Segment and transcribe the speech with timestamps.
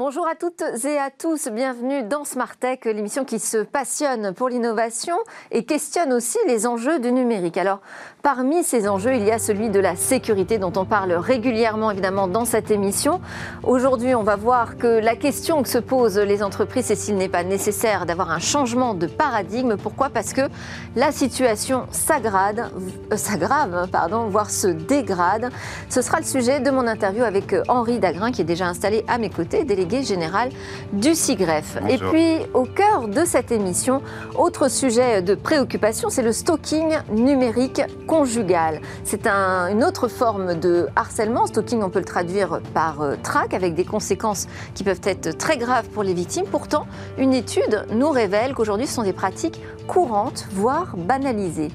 [0.00, 4.48] Bonjour à toutes et à tous, bienvenue dans Smart Tech, l'émission qui se passionne pour
[4.48, 5.14] l'innovation
[5.50, 7.58] et questionne aussi les enjeux du numérique.
[7.58, 7.80] Alors,
[8.22, 12.28] parmi ces enjeux, il y a celui de la sécurité dont on parle régulièrement évidemment
[12.28, 13.20] dans cette émission.
[13.62, 17.28] Aujourd'hui, on va voir que la question que se posent les entreprises, c'est s'il n'est
[17.28, 19.76] pas nécessaire d'avoir un changement de paradigme.
[19.76, 20.08] Pourquoi?
[20.08, 20.48] Parce que
[20.96, 22.70] la situation s'aggrave,
[23.12, 25.50] euh, s'aggrave, pardon, voire se dégrade.
[25.90, 29.18] Ce sera le sujet de mon interview avec Henri Dagrin qui est déjà installé à
[29.18, 30.50] mes côtés délégué général
[30.92, 31.78] du SIGREF.
[31.88, 34.02] Et puis, au cœur de cette émission,
[34.36, 38.80] autre sujet de préoccupation, c'est le stalking numérique conjugal.
[39.04, 41.46] C'est une autre forme de harcèlement.
[41.46, 45.58] Stalking, on peut le traduire par euh, trac, avec des conséquences qui peuvent être très
[45.58, 46.46] graves pour les victimes.
[46.50, 46.86] Pourtant,
[47.18, 51.70] une étude nous révèle qu'aujourd'hui, ce sont des pratiques courantes, voire banalisées.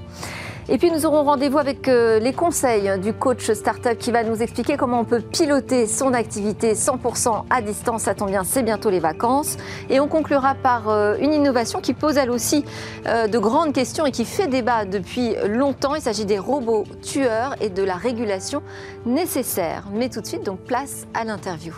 [0.68, 4.42] Et puis nous aurons rendez-vous avec euh, les conseils du coach startup qui va nous
[4.42, 8.04] expliquer comment on peut piloter son activité 100% à distance.
[8.04, 9.58] Ça tombe bien, c'est bientôt les vacances.
[9.92, 12.66] Et on conclura par euh, une innovation qui pose elle aussi
[13.06, 15.94] euh, de grandes questions et qui fait débat depuis longtemps.
[15.94, 18.64] Il s'agit des robots tueurs et de la régulation
[19.06, 19.84] nécessaire.
[19.94, 21.74] Mais tout de suite, donc place à l'interview.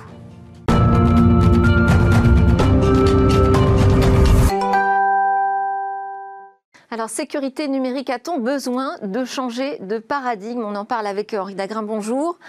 [6.98, 10.64] Alors, sécurité numérique, a-t-on besoin de changer de paradigme?
[10.64, 11.84] On en parle avec Henri Dagrin.
[11.84, 12.40] Bonjour.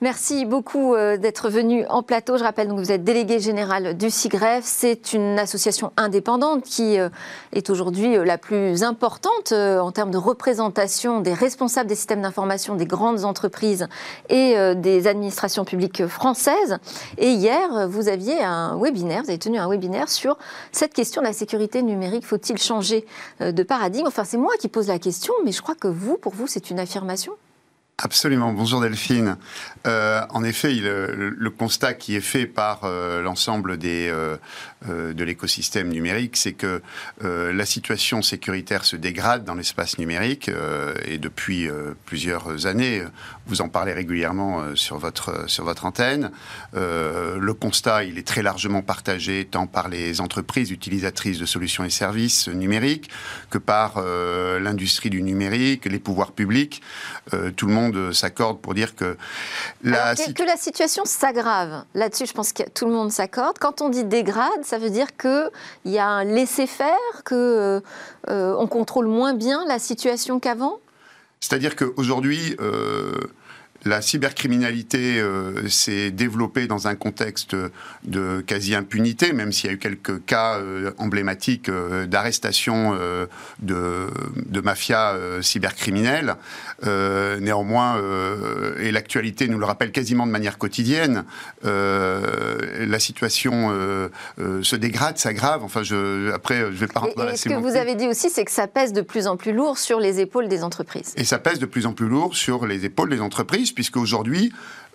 [0.00, 2.36] Merci beaucoup euh, d'être venu en plateau.
[2.36, 4.64] Je rappelle que vous êtes délégué général du CIGREF.
[4.64, 7.08] C'est une association indépendante qui euh,
[7.52, 12.74] est aujourd'hui euh, la plus importante en termes de représentation des responsables des systèmes d'information
[12.74, 13.86] des grandes entreprises
[14.28, 16.78] et des administrations publiques françaises.
[17.18, 20.36] Et hier, vous aviez un webinaire, vous avez tenu un webinaire sur
[20.72, 22.26] cette question de la sécurité numérique.
[22.26, 23.06] Faut-il changer
[23.40, 24.06] de paradigme?
[24.06, 26.70] Enfin, c'est moi qui pose la question, mais je crois que vous, pour vous, c'est
[26.70, 27.32] une affirmation.
[27.98, 28.52] Absolument.
[28.52, 29.36] Bonjour Delphine.
[29.86, 34.36] Euh, en effet, le, constat qui est fait par euh, l'ensemble euh,
[34.88, 36.82] de l'écosystème numérique, c'est que
[37.22, 40.50] la situation sécuritaire se dégrade dans l'espace numérique
[41.06, 41.68] et depuis
[42.04, 43.02] plusieurs années.
[43.46, 46.30] Vous en parlez régulièrement sur votre sur votre antenne.
[46.74, 51.90] le constat, il est très largement partagé tant par les entreprises utilisatrices de solutions et
[51.90, 53.08] services numériques
[53.48, 56.82] que par l'industrie du numérique, les pouvoirs publics.
[57.56, 59.16] tout le monde s'accorde pour dire que
[59.82, 61.84] la, que, la situation s'aggrave.
[61.94, 63.58] Là-dessus, je pense que tout le monde s'accorde.
[63.58, 65.50] Quand on dit dégrade, ça veut dire qu'il
[65.86, 67.80] y a un laisser-faire, qu'on euh,
[68.28, 70.78] euh, on contrôle moins bien la situation qu'avant?
[71.40, 73.12] C'est-à-dire qu'aujourd'hui, euh,
[73.84, 77.54] la cybercriminalité euh, s'est développée dans un contexte
[78.04, 82.94] de quasi-impunité, même s'il y a eu quelques cas euh, emblématiques euh, d'arrestation
[83.60, 84.08] de,
[84.46, 86.36] de mafias cybercriminelles.
[86.84, 88.00] néanmoins,
[88.78, 91.24] et l'actualité nous le rappelle quasiment de manière quotidienne,
[91.62, 93.70] la situation
[94.38, 95.62] se dégrade, s'aggrave.
[95.62, 98.30] Enfin, je, après, je vais pas rentrer dans la Ce que vous avez dit aussi,
[98.30, 101.14] c'est que ça pèse de plus en plus lourd sur les épaules des entreprises.
[101.16, 104.52] Et ça pèse de plus en plus lourd sur les épaules des entreprises puisque aujourd'hui,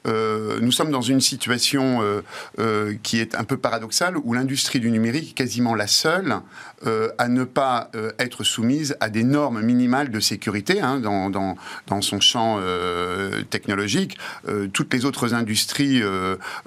[0.08, 2.22] euh, nous sommes dans une situation euh,
[2.60, 6.38] euh, qui est un peu paradoxale où l'industrie du numérique est quasiment la seule
[7.18, 12.62] à ne pas être soumise à des normes minimales de sécurité hein, dans, son champ
[13.50, 14.18] technologique.
[14.72, 16.02] toutes les autres industries,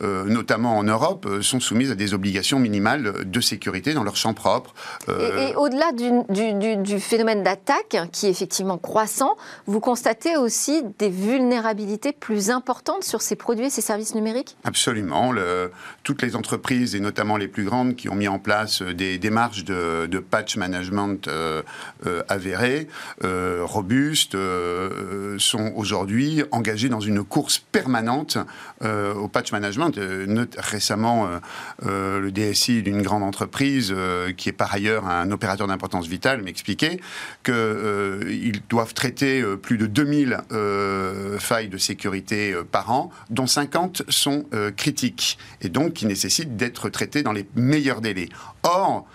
[0.03, 4.75] notamment en Europe, sont soumises à des obligations minimales de sécurité dans leur champ propre.
[5.09, 11.09] Et, au-delà du, du, du, phénomène d'attaque, qui est effectivement croissant, vous constatez aussi des
[11.09, 14.56] vulnérabilités plus importantes sur ces produits ces services numériques?
[14.64, 15.32] Absolument.
[16.02, 19.18] Toutes les entreprises, et notamment les plus grandes, qui ont mis en place euh, des
[19.18, 21.62] démarches de, patch management euh,
[22.06, 22.88] euh, avérées,
[23.22, 24.36] robustes,
[25.38, 28.38] sont aujourd'hui engagées dans une course permanente
[28.82, 29.98] au patch management.
[30.58, 31.28] récemment,
[31.84, 33.94] le DSI d'une grande entreprise,
[34.36, 37.00] qui est par ailleurs un opérateur d'importance vitale, m'expliquait
[37.44, 40.38] qu'ils doivent traiter plus de 2000
[41.38, 46.88] failles de sécurité par an dont 50 sont euh, critiques, et donc qui nécessitent d'être
[46.88, 48.29] traités dans les meilleurs délais.
[48.62, 49.06] Or,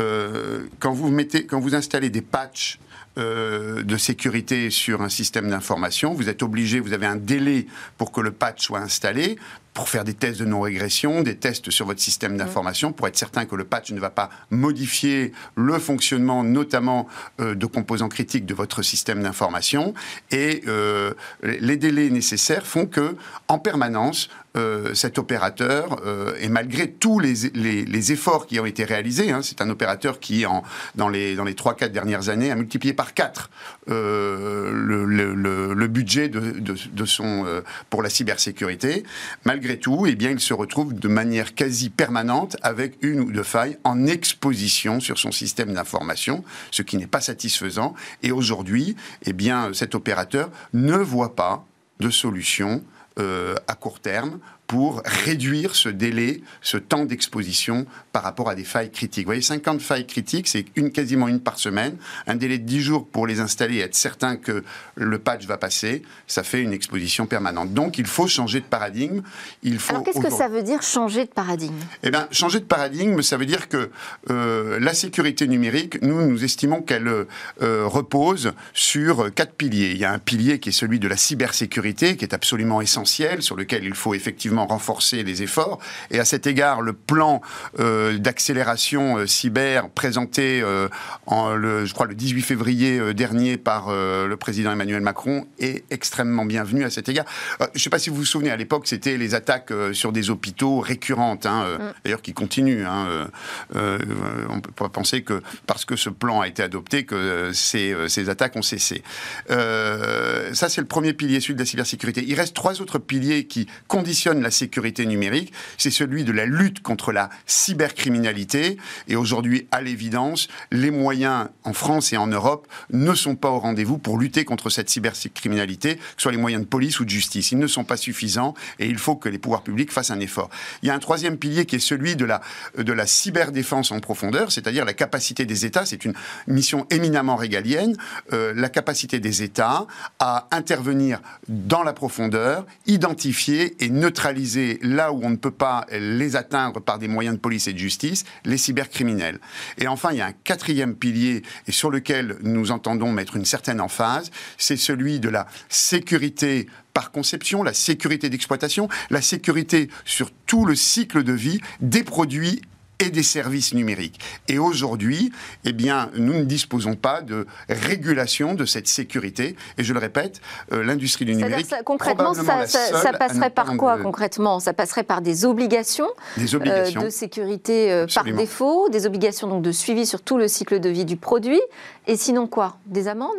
[0.00, 2.78] euh, quand, vous mettez, quand vous installez des patchs
[3.18, 6.12] euh, de sécurité sur un système d'information.
[6.12, 7.66] Vous êtes obligé, vous avez un délai
[7.96, 9.38] pour que le patch soit installé
[9.76, 12.38] pour faire des tests de non-régression, des tests sur votre système mmh.
[12.38, 17.06] d'information, pour être certain que le patch ne va pas modifier le fonctionnement, notamment
[17.40, 19.92] euh, de composants critiques de votre système d'information.
[20.30, 21.12] Et euh,
[21.42, 23.16] les délais nécessaires font que,
[23.48, 26.00] en permanence, euh, cet opérateur,
[26.40, 30.46] et malgré tous les, les, efforts qui ont été réalisés, hein, c'est un opérateur qui,
[30.46, 30.62] en,
[30.94, 33.50] dans les, dans les 3-4 dernières années, a multiplié par 4
[33.88, 35.34] le, le,
[35.74, 37.44] le, budget de, de, de son,
[37.90, 39.04] pour la cybersécurité,
[39.44, 43.32] malgré malgré tout, eh bien, il se retrouve de manière quasi permanente avec une ou
[43.32, 47.92] deux failles en exposition sur son système d'information, ce qui n'est pas satisfaisant.
[48.22, 49.34] Et aujourd'hui, eh
[49.72, 51.66] cet opérateur ne voit pas
[51.98, 52.84] de solution
[53.18, 58.64] euh, à court terme pour réduire ce délai, ce temps d'exposition par rapport à des
[58.64, 59.24] failles critiques.
[59.24, 61.96] Vous voyez, 50 failles critiques, c'est une, quasiment une par semaine.
[62.26, 64.64] Un délai de 10 jours pour les installer et être certain que
[64.94, 67.72] le patch va passer, ça fait une exposition permanente.
[67.74, 69.22] Donc, il faut changer de paradigme.
[69.62, 71.74] Il faut Alors, qu'est-ce que ça veut dire changer de paradigme?
[72.02, 73.90] Eh bien, changer de paradigme, ça veut dire que
[74.30, 79.92] euh, la sécurité numérique, nous, nous estimons qu'elle euh, repose sur quatre piliers.
[79.92, 83.42] Il y a un pilier qui est celui de la cybersécurité, qui est absolument essentiel,
[83.42, 85.78] sur lequel il faut effectivement renforcer les efforts.
[86.10, 87.40] Et à cet égard, le plan
[87.78, 90.88] euh, d'accélération euh, cyber présenté euh,
[91.26, 96.44] en le, je crois le 18 février dernier par le président Emmanuel Macron est extrêmement
[96.44, 97.24] bienvenu à cet égard.
[97.60, 100.30] je ne sais pas si vous vous souvenez, à l'époque, c'était les attaques sur des
[100.30, 101.92] hôpitaux récurrentes, hein, mm.
[102.04, 102.86] d'ailleurs qui continuent.
[102.86, 103.28] Hein,
[103.74, 108.28] on peut pas penser que parce que ce plan a été adopté que ces, ces
[108.28, 109.02] attaques ont cessé.
[109.48, 112.24] ça, c'est le premier pilier, celui de la cybersécurité.
[112.26, 116.80] Il reste trois autres piliers qui conditionnent la sécurité numérique, c'est celui de la lutte
[116.80, 118.76] contre la cybercriminalité.
[119.08, 123.58] Et aujourd'hui, à l'évidence, les moyens en France et en Europe ne sont pas au
[123.58, 127.10] rendez-vous pour lutter contre cette cybercriminalité, que ce soit les moyens de police ou de
[127.10, 127.50] justice.
[127.50, 130.48] Ils ne sont pas suffisants et il faut que les pouvoirs publics fassent un effort.
[130.82, 132.40] Il y a un troisième pilier qui est celui de la,
[132.78, 136.14] de la cyberdéfense en profondeur, c'est-à-dire la capacité des États, c'est une
[136.46, 137.96] mission éminemment régalienne,
[138.32, 139.88] euh, la capacité des États
[140.20, 144.35] à intervenir dans la profondeur, identifier et neutraliser
[144.82, 147.78] là où on ne peut pas les atteindre par des moyens de police et de
[147.78, 149.38] justice, les cybercriminels.
[149.78, 153.44] Et enfin, il y a un quatrième pilier et sur lequel nous entendons mettre une
[153.44, 160.30] certaine emphase, c'est celui de la sécurité par conception, la sécurité d'exploitation, la sécurité sur
[160.46, 162.62] tout le cycle de vie des produits
[162.98, 164.20] et des services numériques.
[164.48, 165.32] Et aujourd'hui,
[165.64, 169.56] eh bien, nous ne disposons pas de régulation de cette sécurité.
[169.78, 170.40] Et je le répète,
[170.72, 171.66] euh, l'industrie du numérique.
[171.66, 174.60] Ça, concrètement, ça, ça, passerait par quoi concrètement?
[174.60, 177.02] Ça passerait par des obligations, des obligations.
[177.02, 180.80] Euh, de sécurité euh, par défaut, des obligations donc de suivi sur tout le cycle
[180.80, 181.60] de vie du produit.
[182.06, 182.78] Et sinon quoi?
[182.86, 183.36] Des amendes?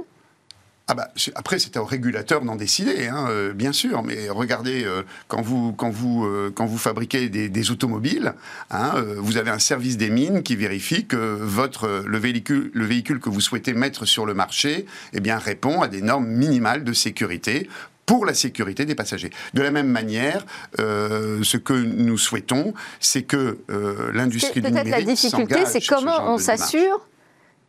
[0.90, 4.04] Ah bah, après, c'est au régulateur d'en décider, hein, euh, bien sûr.
[4.04, 8.34] Mais regardez, euh, quand, vous, quand, vous, euh, quand vous fabriquez des, automobiles,
[8.72, 13.20] hein, vous avez un service des mines qui vérifie que votre, le, véhicule, le véhicule
[13.20, 16.94] que vous souhaitez mettre sur le marché eh bien, répond à des normes minimales de
[16.94, 17.68] sécurité
[18.06, 19.32] pour la sécurité des passagers.
[19.54, 20.46] De la même manière,
[20.78, 23.58] ce que nous souhaitons, c'est que
[24.14, 27.06] l'industrie du numérique Peut-être la difficulté, c'est comment on s'assure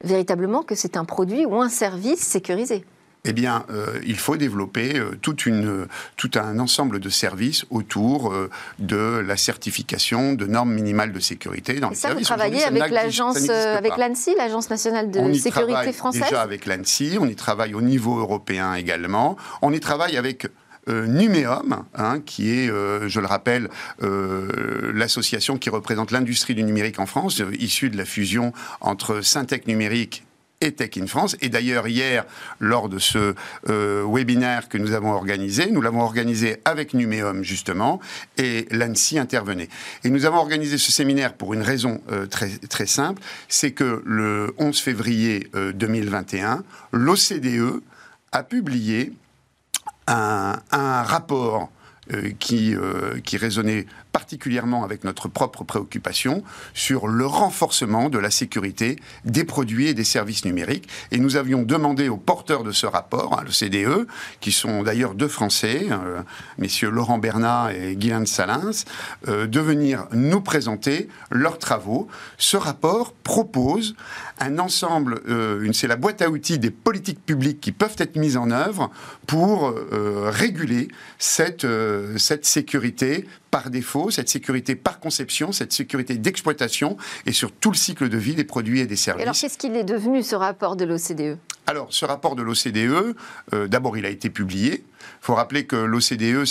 [0.05, 2.85] véritablement que c'est un produit ou un service sécurisé
[3.28, 5.86] eh bien, euh, il faut développer euh, toute une,
[6.16, 8.48] tout un ensemble de services autour euh,
[8.78, 13.50] de la certification de normes minimales de sécurité dans Et ça, Vous travaillez avec l'agence,
[13.50, 16.22] avec l'ANSI, l'agence nationale de sécurité française.
[16.22, 19.36] Déjà avec l'ANSI, on y travaille au niveau européen également.
[19.60, 20.46] On y travaille avec
[20.86, 23.69] Numéum, hein, qui est, je le rappelle,
[24.00, 30.25] l'association qui représente l'industrie du numérique en France, issue de la fusion entre Syntec Numérique
[30.60, 31.37] et Tech in France.
[31.40, 32.25] Et d'ailleurs, hier,
[32.58, 33.34] lors de ce
[33.69, 38.00] euh, webinaire que nous avons organisé, nous l'avons organisé avec Numéum, justement,
[38.37, 39.68] et l'ANSI intervenait.
[40.04, 44.02] Et nous avons organisé ce séminaire pour une raison euh, très, très simple, c'est que
[44.04, 47.83] le 11 février 2021, euh, l'OCDE
[48.33, 49.12] a publié
[50.06, 51.71] un, un rapport
[52.38, 52.75] qui,
[53.23, 56.43] qui résonnait particulièrement avec notre propre préoccupation
[56.75, 60.88] sur le renforcement de la sécurité des produits et des services numériques.
[61.12, 64.07] Et nous avions demandé aux porteurs de ce rapport, hein, le CDE,
[64.41, 66.23] qui sont d'ailleurs deux Français, euh,
[66.59, 68.85] messieurs Laurent Bernat et Guylaine Salins,
[69.29, 72.09] euh, de venir nous présenter leurs travaux.
[72.38, 73.95] Ce rapport propose
[74.41, 78.37] un ensemble, euh, c'est la boîte à outils des politiques publiques qui peuvent être mises
[78.37, 78.91] en œuvre
[79.27, 80.88] pour réguler
[81.19, 81.67] cette
[82.43, 88.09] sécurité par défaut, cette sécurité par conception, cette sécurité d'exploitation et sur tout le cycle
[88.09, 89.23] de vie des produits et des services.
[89.23, 93.14] alors qu'est-ce qu'il est devenu ce rapport de l'OCDE Alors ce rapport de l'OCDE,
[93.52, 94.85] euh, d'abord il a été publié.
[95.21, 96.45] Il faut rappeler que l'OCDE,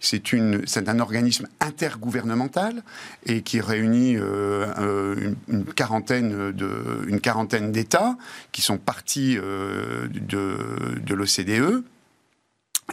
[0.00, 2.82] c'est un organisme intergouvernemental
[3.26, 8.16] et qui réunit euh, euh, une, quarantaine de, une quarantaine d'États
[8.52, 10.58] qui sont partis de,
[11.04, 11.84] de l'OCDE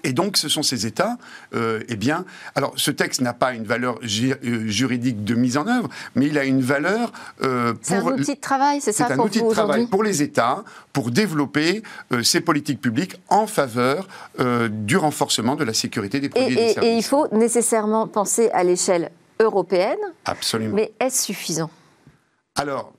[0.04, 1.18] Et donc, ce sont ces États,
[1.54, 2.24] euh, eh bien,
[2.56, 6.38] alors ce texte n'a pas une valeur euh, juridique de mise en œuvre, mais il
[6.38, 7.80] a une valeur euh, pour.
[7.82, 10.64] C'est un outil de travail, c'est ça C'est un outil de travail pour les États,
[10.94, 11.84] pour développer
[12.24, 14.08] ces politiques publiques en faveur
[14.70, 16.92] du renforcement de la sécurité des produits et, des services.
[16.92, 19.98] Et il faut nécessairement penser à l'échelle européenne.
[20.26, 20.76] Absolument.
[20.76, 21.70] Mais est-ce suffisant?
[22.56, 22.94] Alors,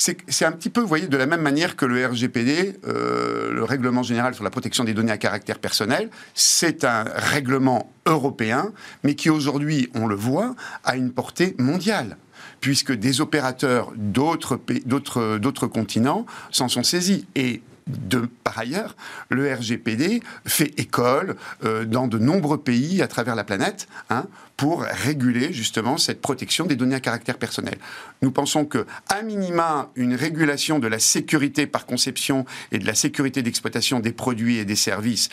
[0.00, 3.64] c'est un petit peu, vous voyez, de la même manière que le RGPD, euh, le
[3.64, 9.16] règlement général sur la protection des données à caractère personnel, c'est un règlement européen, mais
[9.16, 12.16] qui aujourd'hui, on le voit, a une portée mondiale
[12.60, 17.26] puisque des opérateurs d'autres continents s'en sont saisis.
[17.34, 18.96] Et de, par ailleurs,
[19.30, 24.26] le RGPD fait école euh, dans de nombreux pays à travers la planète hein,
[24.56, 27.78] pour réguler justement cette protection des données à caractère personnel.
[28.22, 32.94] Nous pensons que, à minima, une régulation de la sécurité par conception et de la
[32.94, 35.28] sécurité d'exploitation des produits et des services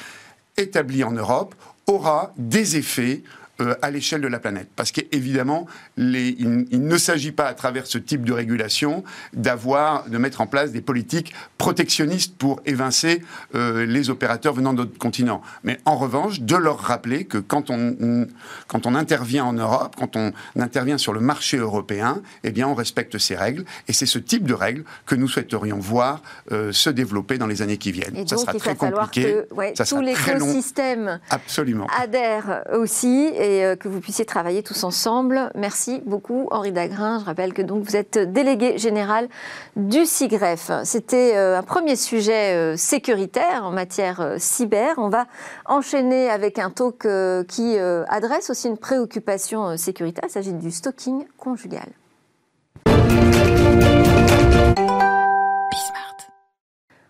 [0.58, 1.56] établie en Europe
[1.88, 3.24] aura des effets
[3.62, 4.68] euh, à l'échelle de la planète.
[4.76, 5.66] Parce qu'évidemment,
[5.98, 10.72] il, ne s'agit pas, à travers ce type de régulation, d'avoir, de mettre en place
[10.72, 13.22] des politiques protectionnistes pour évincer
[13.56, 15.42] euh, les opérateurs venant d'autres continents.
[15.64, 18.28] Mais en revanche, de leur rappeler que quand on,
[18.68, 22.76] quand on intervient en Europe, quand on intervient sur le marché européen, eh bien, on
[22.76, 23.64] respecte ces règles.
[23.88, 26.22] Et c'est ce type de règles que nous souhaiterions voir
[26.52, 28.18] euh, se développer dans les années qui viennent.
[28.18, 29.44] Et ça sera très compliqué.
[29.50, 31.20] Que, tout l'écosystème
[31.98, 35.52] adhère aussi et euh, que vous puissiez travailler tous ensemble.
[35.56, 37.20] Merci beaucoup Henri Dagrin.
[37.20, 39.28] Je rappelle que donc vous êtes délégué général
[39.76, 40.72] du CIGREF.
[40.84, 44.96] C'était euh, un premier sujet euh, sécuritaire en matière cyber.
[44.98, 45.28] On va
[45.66, 47.08] enchaîner avec un talk
[47.48, 50.26] qui adresse aussi une préoccupation sécuritaire.
[50.28, 51.90] Il s'agit du stalking conjugal.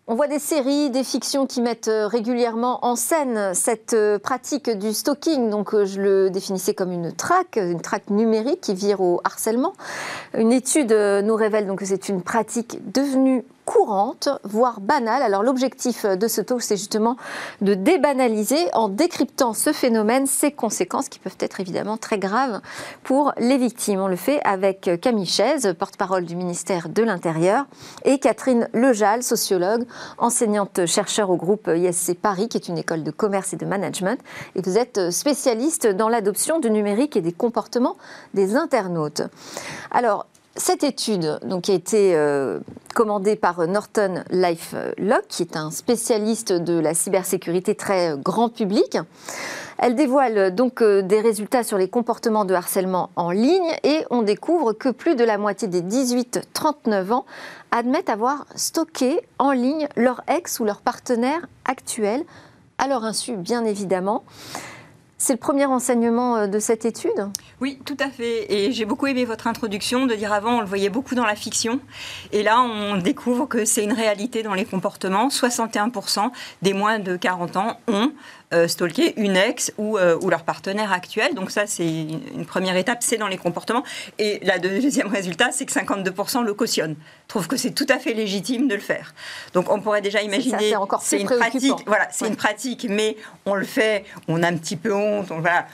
[0.08, 4.70] On voit des séries, des fictions qui mettent euh, régulièrement en scène cette euh, pratique
[4.70, 5.50] du stalking.
[5.50, 9.74] Donc, euh, je le définissais comme une traque, une traque numérique qui vire au harcèlement.
[10.38, 15.24] Une étude nous révèle donc que c'est une pratique devenue courante, voire banale.
[15.24, 17.18] Alors l'objectif de ce talk, c'est justement
[17.62, 22.62] de débanaliser en décryptant ce phénomène, ses conséquences qui peuvent être évidemment très graves
[23.04, 24.00] pour les victimes.
[24.00, 27.66] On le fait avec Camille Chaise, porte-parole du ministère de l'Intérieur,
[28.04, 29.86] et Catherine Lejal, sociologue,
[30.18, 34.20] enseignante-chercheur au groupe ISC Paris, qui est une école de commerce et de management.
[34.56, 37.98] Et vous êtes spécialiste dans l'adoption du numérique et des comportements
[38.34, 39.24] des internautes.
[39.92, 42.60] Alors, cette étude, donc, qui a été euh,
[42.94, 48.98] commandée par Norton LifeLock, qui est un spécialiste de la cybersécurité très grand public,
[49.78, 54.22] elle dévoile donc euh, des résultats sur les comportements de harcèlement en ligne et on
[54.22, 57.26] découvre que plus de la moitié des 18-39 ans
[57.72, 62.24] admettent avoir stocké en ligne leur ex ou leur partenaire actuel,
[62.78, 64.24] à leur insu bien évidemment.
[65.18, 67.30] C'est le premier enseignement euh, de cette étude?
[67.62, 68.52] Oui, tout à fait.
[68.54, 71.36] Et j'ai beaucoup aimé votre introduction de dire avant, on le voyait beaucoup dans la
[71.36, 71.80] fiction.
[72.34, 75.30] Et là, on découvre que c'est une réalité dans les comportements.
[75.30, 76.32] 61%
[76.62, 78.12] des moins de 40 ans ont
[78.56, 81.36] euh, stalker une ex ou, euh, ou, leur partenaire actuel.
[81.36, 83.84] Donc ça, c'est une première étape, c'est dans les comportements.
[84.18, 86.96] Et la deuxième résultat, c'est que 52% le cautionnent,
[87.28, 89.14] trouvent que c'est tout à fait légitime de le faire.
[89.54, 93.66] Donc on pourrait déjà imaginer, c'est une pratique, voilà, c'est une pratique, mais on le
[93.66, 95.68] fait, on a un petit peu honte, on, voilà,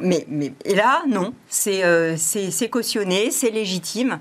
[0.00, 4.18] mais, mais et là, non, c'est euh, c'est cautionné, c'est légitime.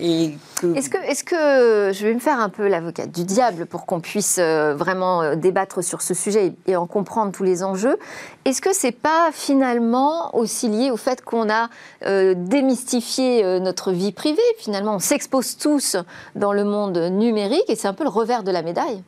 [0.00, 4.00] Est-ce que, est que, je vais me faire un peu l'avocate du diable pour qu'on
[4.00, 7.98] puisse euh, vraiment euh, débattre sur ce sujet et en comprendre tous les enjeux
[8.44, 11.68] Est-ce que c'est pas finalement aussi lié au fait qu'on a
[12.06, 14.38] euh, démystifié notre vie privée?
[14.58, 15.96] Finalement, on s'expose tous
[16.36, 19.02] dans le monde numérique et c'est un peu le revers de la médaille.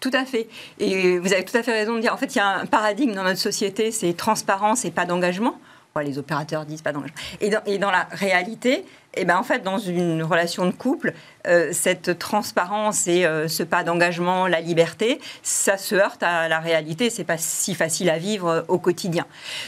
[0.00, 0.48] Tout à fait.
[0.80, 2.66] Et vous avez tout à fait raison de dire, en fait, il y a un
[2.66, 5.54] paradigme dans notre société, c'est transparence et pas d'engagement.
[6.00, 7.16] les opérateurs disent pas d'engagement.
[7.40, 11.12] Et et dans la réalité, eh ben en fait, dans une relation de couple,
[11.46, 16.60] euh, cette transparence et euh, ce pas d'engagement, la liberté, ça se heurte à la
[16.60, 17.10] réalité.
[17.10, 19.26] C'est pas si facile à vivre euh, au quotidien.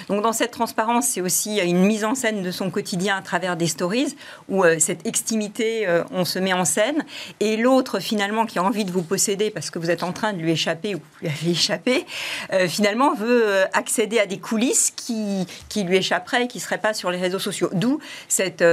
[0.09, 3.57] Donc, dans cette transparence, c'est aussi une mise en scène de son quotidien à travers
[3.57, 4.17] des stories
[4.49, 7.05] où cette extimité, on se met en scène,
[7.41, 10.33] et l'autre finalement qui a envie de vous posséder parce que vous êtes en train
[10.33, 12.07] de lui échapper ou vous lui avez échappé,
[12.69, 17.19] finalement veut accéder à des coulisses qui, qui lui échapperaient qui seraient pas sur les
[17.19, 17.71] réseaux sociaux.
[17.73, 17.99] D'où
[18.29, 18.65] cette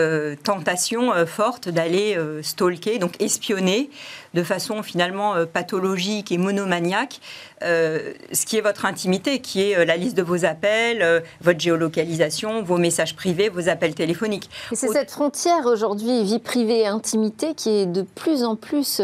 [0.61, 3.89] tentation forte d'aller stalker donc espionner
[4.33, 7.19] de façon finalement euh, pathologique et monomaniaque
[7.63, 11.59] euh, ce qui est votre intimité, qui est euh, la liste de vos appels, votre
[11.59, 14.49] géolocalisation, vos messages privés, vos appels téléphoniques.
[14.71, 19.01] c'est cette frontière aujourd'hui, vie privée et intimité, qui est de plus en plus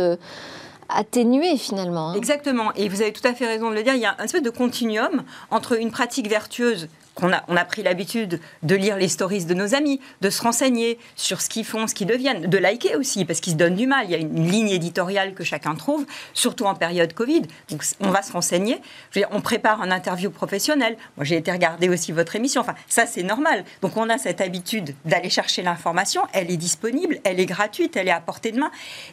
[0.89, 2.11] atténué finalement.
[2.11, 2.15] Hein.
[2.15, 2.73] Exactement.
[2.75, 3.93] Et vous avez tout à fait raison de le dire.
[3.93, 6.87] Il y a un espèce de continuum entre une pratique vertueuse
[7.23, 10.99] a, on a pris l'habitude de lire les stories de nos amis, de se renseigner
[11.15, 13.87] sur ce qu'ils font, ce qu'ils deviennent, de liker aussi, parce qu'ils se donnent du
[13.87, 14.05] mal.
[14.05, 17.43] Il y a une ligne éditoriale que chacun trouve, surtout en période Covid.
[17.69, 18.81] Donc on va se renseigner.
[19.31, 20.97] on prépare un interview professionnel.
[21.17, 22.61] Moi, j'ai été regarder aussi votre émission.
[22.61, 23.65] Enfin, ça, c'est normal.
[23.81, 26.21] Donc on a cette habitude d'aller chercher l'information.
[26.33, 28.71] Elle est disponible, elle est gratuite, elle est à portée de main.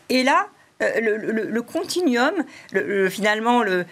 [0.08, 0.48] Et là,
[0.82, 2.32] euh, le, continuum,
[3.08, 3.84] finalement le,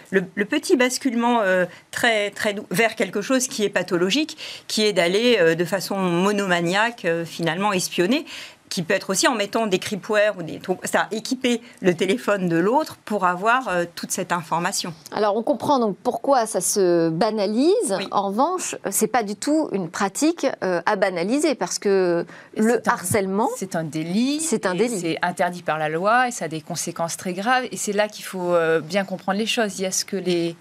[0.43, 5.55] petit basculement euh, très, très vers quelque chose qui est pathologique, qui est d'aller euh,
[5.55, 8.25] de façon monomaniaque finalement espionner
[8.73, 12.49] qui peut être aussi en mettant des creepware ou des trucs, ça équiper le téléphone
[12.49, 14.95] de l'autre pour avoir euh, toute cette information.
[15.11, 17.95] Alors on comprend donc pourquoi ça se banalise.
[18.09, 22.25] En revanche, c'est pas du tout une pratique euh, à banaliser parce que
[22.57, 24.39] le harcèlement, c'est un délit.
[24.39, 24.99] C'est un délit.
[24.99, 27.65] C'est interdit par la loi et ça a des conséquences très graves.
[27.71, 29.77] Et c'est là qu'il faut euh, bien comprendre les choses.
[29.77, 30.55] Il y a ce que les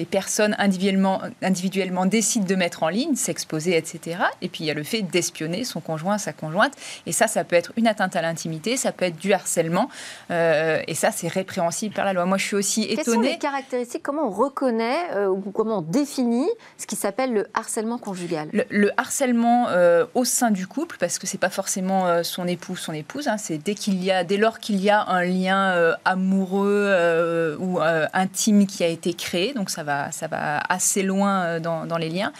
[0.00, 4.22] les personnes individuellement, individuellement décident de mettre en ligne, s'exposer, etc.
[4.40, 6.72] Et puis il y a le fait d'espionner son conjoint, sa conjointe.
[7.04, 9.90] Et ça, ça peut être une atteinte à l'intimité, ça peut être du harcèlement.
[10.30, 12.24] Euh, et ça, c'est répréhensible par la loi.
[12.24, 12.96] Moi, je suis aussi étonnée.
[13.04, 17.34] Quelles sont les caractéristiques Comment on reconnaît euh, ou comment on définit ce qui s'appelle
[17.34, 18.48] le harcèlement conjugal?
[18.70, 22.94] Le, harcèlement euh, au sein du couple, parce que c'est pas forcément son époux, son
[22.94, 23.28] épouse.
[23.28, 27.78] Hein, c'est dès qu'il y a, dès lors qu'il y a un lien amoureux ou
[27.80, 29.52] intime qui a été créé.
[29.52, 32.32] Donc ça va ça va assez loin euh, dans, les liens.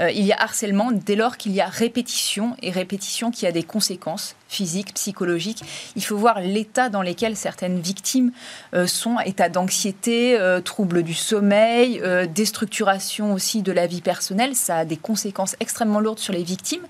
[0.00, 3.52] Euh, il y a harcèlement dès lors qu'il y a répétition et répétition qui a
[3.52, 5.62] des conséquences physiques, psychologiques.
[5.96, 8.32] Il faut voir l'état dans lequel certaines victimes
[8.74, 12.02] euh, sont, état d'anxiété, troubles du sommeil,
[12.34, 14.54] déstructuration aussi de la vie personnelle.
[14.54, 16.86] Ça a des conséquences extrêmement lourdes sur les victimes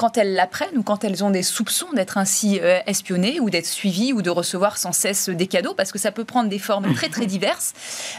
[0.00, 3.66] quand elles l'apprennent ou quand elles ont des soupçons d'être ainsi euh, espionnées ou d'être
[3.66, 6.94] suivies ou de recevoir sans cesse des cadeaux, parce que ça peut prendre des formes
[6.94, 7.74] très très diverses.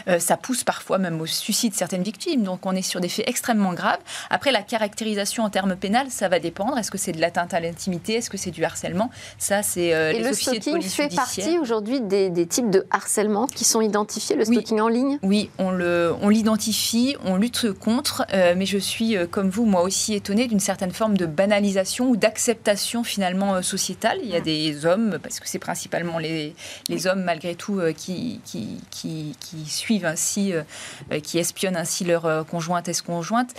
[0.06, 2.44] Euh, ça pousse parfois même au suicide de certaines victimes.
[2.44, 3.98] Donc on est sur des faits extrêmement graves.
[4.30, 6.78] Après, la caractérisation en termes pénal, ça va dépendre.
[6.78, 8.14] Est-ce que c'est de l'atteinte à l'intimité?
[8.14, 9.10] Est-ce que c'est du harcèlement?
[9.38, 13.64] Ça, c'est euh, les officiers de police fait partie aujourd'hui des, types de harcèlement qui
[13.64, 15.18] sont identifiés, le stalking en ligne?
[15.24, 20.46] Oui, on l'identifie, on, on lutte contre, mais je suis, comme vous, moi aussi étonnée
[20.46, 24.18] d'une certaine forme de banalisation ou d'acceptation finalement euh, sociétale.
[24.22, 24.44] Il y a mm.
[24.44, 26.54] des hommes, parce que c'est principalement les,
[26.88, 29.34] les hommes malgré tout euh, qui, qui, qui,
[29.66, 33.50] suivent ainsi, euh, qui espionnent ainsi leur conjointe ex-conjointe.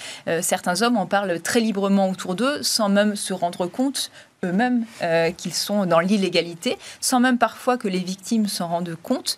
[0.42, 4.12] certains hommes en parlent très librement autour d'eux sans même se rendre compte
[4.44, 4.86] eux-mêmes
[5.38, 9.38] qu'ils sont dans l'illégalité, sans même parfois que les victimes s'en rendent compte.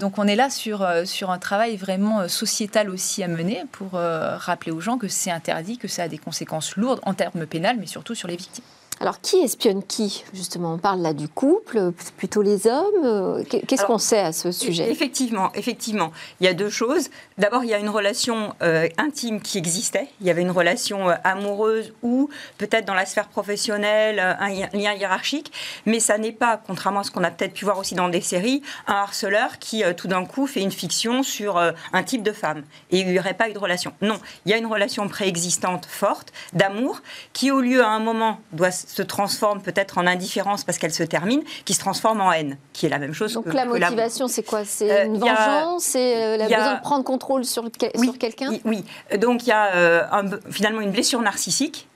[0.00, 4.72] donc on est là sur, sur un travail vraiment sociétal aussi à mener pour rappeler
[4.72, 7.86] aux gens que c'est interdit, que ça a des conséquences lourdes en termes pénals, mais
[7.86, 8.64] surtout sur les victimes.
[9.02, 13.02] Alors, qui espionne qui Justement, on parle là du couple, plutôt les hommes.
[13.02, 14.90] Euh, qu'est-ce qu'on sait à ce sujet?
[14.90, 17.08] Effectivement, effectivement, il y a deux choses.
[17.38, 20.08] D'abord, il y a une relation euh, intime qui existait.
[20.20, 24.92] Il y avait une relation euh, amoureuse ou peut-être dans la sphère professionnelle, un lien
[24.92, 25.50] hiérarchique.
[25.86, 28.20] Mais ça n'est pas, contrairement à ce qu'on a peut-être pu voir aussi dans des
[28.20, 32.64] séries, un harceleur qui tout d'un coup fait une fiction sur un type de femme
[32.90, 33.94] et il n'y aurait pas eu de relation.
[34.02, 37.00] Non, il y a une relation préexistante forte d'amour
[37.32, 41.04] qui, au lieu à un moment, doit se transforme peut-être en indifférence parce qu'elle se
[41.04, 43.34] termine, qui se transforme en haine, qui est la même chose.
[43.34, 44.64] Donc la motivation, c'est quoi?
[44.64, 45.84] C'est euh, une vengeance?
[45.84, 47.64] C'est euh, la besoin de prendre contrôle sur,
[48.02, 48.50] sur quelqu'un?
[48.64, 48.84] Oui,
[49.18, 51.86] donc il y a euh, finalement une blessure narcissique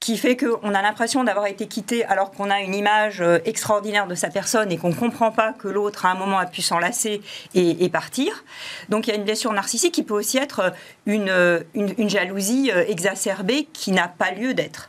[0.00, 4.14] qui fait qu'on a l'impression d'avoir été quitté alors qu'on a une image extraordinaire de
[4.14, 7.20] sa personne et qu'on ne comprend pas que l'autre à un moment a pu s'enlacer
[7.54, 8.44] et, partir.
[8.90, 10.72] Donc il y a une blessure narcissique qui peut aussi être
[11.06, 14.88] une, une jalousie exacerbée qui n'a pas lieu d'être.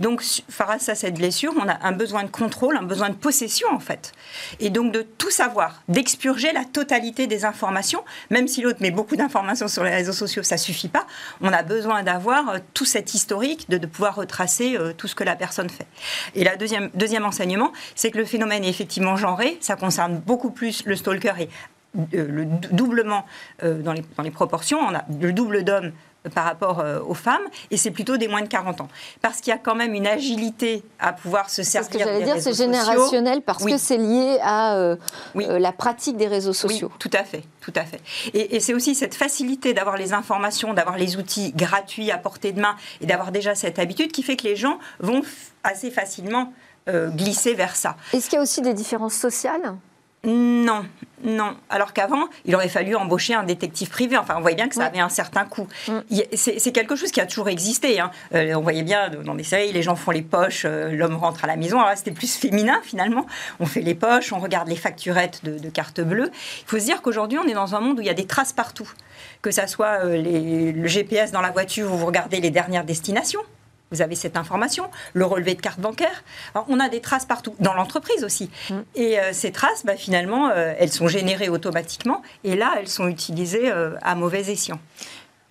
[0.00, 3.68] Donc, face à cette blessure, on a un besoin de contrôle, un besoin de possession,
[3.72, 4.12] en fait.
[4.60, 9.16] Et donc, de tout savoir, d'expurger la totalité des informations, même si l'autre met beaucoup
[9.16, 11.06] d'informations sur les réseaux sociaux, ça suffit pas.
[11.40, 15.24] On a besoin d'avoir euh, tout cet historique, de, pouvoir retracer euh, tout ce que
[15.24, 15.86] la personne fait.
[16.34, 19.58] Et la deuxième, deuxième enseignement, c'est que le phénomène est effectivement genré.
[19.60, 21.48] Ça concerne beaucoup plus le stalker et
[22.14, 23.24] euh, le doublement
[23.62, 24.78] dans, les, dans, les, proportions.
[24.78, 25.92] On a le double d'hommes
[26.34, 28.88] par rapport euh, aux femmes, et c'est plutôt des moins de 40 ans.
[29.22, 31.90] Parce qu'il y a quand même une agilité à pouvoir se servir.
[31.90, 34.96] Ce que j'allais dire, c'est générationnel parce que c'est lié à euh,
[35.36, 36.90] euh, la pratique des réseaux sociaux.
[36.92, 38.00] Oui, tout à fait, tout à fait.
[38.34, 42.60] Et, c'est aussi cette facilité d'avoir les informations, d'avoir les outils gratuits à portée de
[42.60, 45.22] main et d'avoir déjà cette habitude qui fait que les gens vont
[45.62, 46.52] assez facilement
[46.88, 47.96] glisser vers ça.
[48.12, 49.76] Est-ce qu'il y a aussi des différences sociales?
[50.26, 50.84] Non,
[51.22, 51.56] non.
[51.70, 54.16] Alors qu'avant, il aurait fallu embaucher un détective privé.
[54.16, 55.68] Enfin, on voyait bien que ça avait un certain coût.
[55.86, 56.00] Mm.
[56.34, 58.00] C'est quelque chose qui a toujours existé.
[58.00, 58.10] Hein.
[58.34, 61.44] Euh, on voyait bien dans des séries, les gens font les poches, euh, l'homme rentre
[61.44, 61.80] à la maison.
[61.80, 63.26] Alors c'était plus féminin finalement.
[63.60, 66.30] On fait les poches, on regarde les facturettes de, de cartes bleues.
[66.32, 68.26] Il faut se dire qu'aujourd'hui, on est dans un monde où il y a des
[68.26, 68.90] traces partout.
[69.42, 73.40] Que ça soit euh, le GPS dans la voiture où vous regardez les dernières destinations
[73.90, 76.24] vous avez cette information, le relevé de carte bancaire.
[76.68, 78.50] on a des traces partout, dans l'entreprise aussi.
[78.70, 78.74] Mm.
[78.96, 83.08] Et euh, ces traces, bah, finalement, euh, elles sont générées automatiquement et là, elles sont
[83.08, 84.80] utilisées euh, à mauvais escient.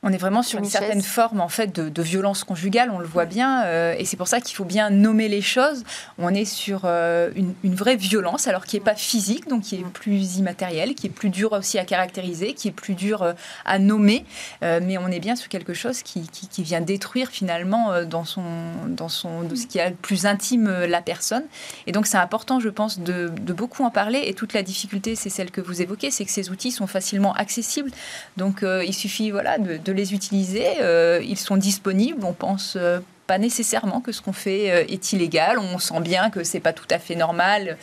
[0.07, 3.25] On est vraiment sur une, certaine forme en fait de, violence conjugale, on le voit
[3.25, 5.83] bien, euh, et c'est pour ça qu'il faut bien nommer les choses.
[6.19, 9.83] On est sur euh, une, vraie violence, alors qui n'est pas physique, donc qui est
[9.83, 13.33] plus immatérielle, qui est plus dur aussi à caractériser, qui est plus dur euh,
[13.65, 14.25] à nommer,
[14.61, 18.43] mais on est bien sur quelque chose qui, vient détruire finalement dans son
[18.87, 21.43] dans son de ce qui est le plus intime la personne.
[21.87, 24.23] Et donc c'est important, je pense, de, beaucoup en parler.
[24.25, 27.33] Et toute la difficulté, c'est celle que vous évoquez, c'est que ces outils sont facilement
[27.33, 27.89] accessibles.
[28.37, 30.67] Donc il suffit voilà de les utiliser.
[30.81, 32.23] Euh, ils sont disponibles.
[32.23, 35.57] On pense euh, pas nécessairement que ce qu'on fait euh, est illégal.
[35.57, 37.77] On sent bien que c'est pas tout à fait normal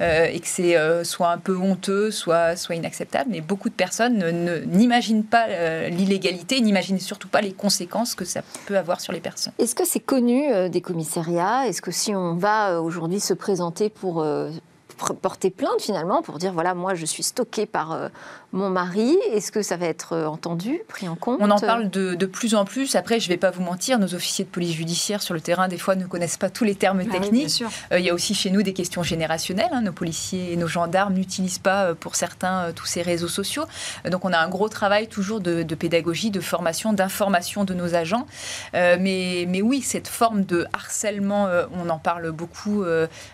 [0.00, 3.30] et que c'est soit un peu honteux, soit, soit inacceptable.
[3.30, 5.48] Mais beaucoup de personnes n'imaginent pas
[5.88, 9.52] l'illégalité, n'imaginent surtout pas les conséquences que ça peut avoir sur les personnes.
[9.58, 11.66] Est-ce que c'est connu des commissariats?
[11.66, 14.24] Est-ce que si on va aujourd'hui se présenter pour
[15.20, 18.10] porter plainte finalement pour dire voilà moi je suis stocké par
[18.52, 21.90] mon mari Est-ce que ça va être euh, entendu, pris en compte On en parle
[21.90, 22.96] de, de, plus en plus.
[22.96, 25.68] Après, je ne vais pas vous mentir, nos officiers de police judiciaire sur le terrain,
[25.68, 27.62] des fois, ne connaissent pas tous les termes ah techniques.
[27.92, 29.68] Euh, il y a aussi chez nous des questions générationnelles.
[29.72, 29.82] Hein.
[29.82, 33.64] Nos policiers et nos gendarmes n'utilisent pas, euh, pour certains, tous ces réseaux sociaux.
[34.10, 38.26] donc, on a un gros travail toujours de, pédagogie, de formation, d'information de nos agents.
[38.72, 42.84] mais, mais oui, cette forme de harcèlement, on en parle beaucoup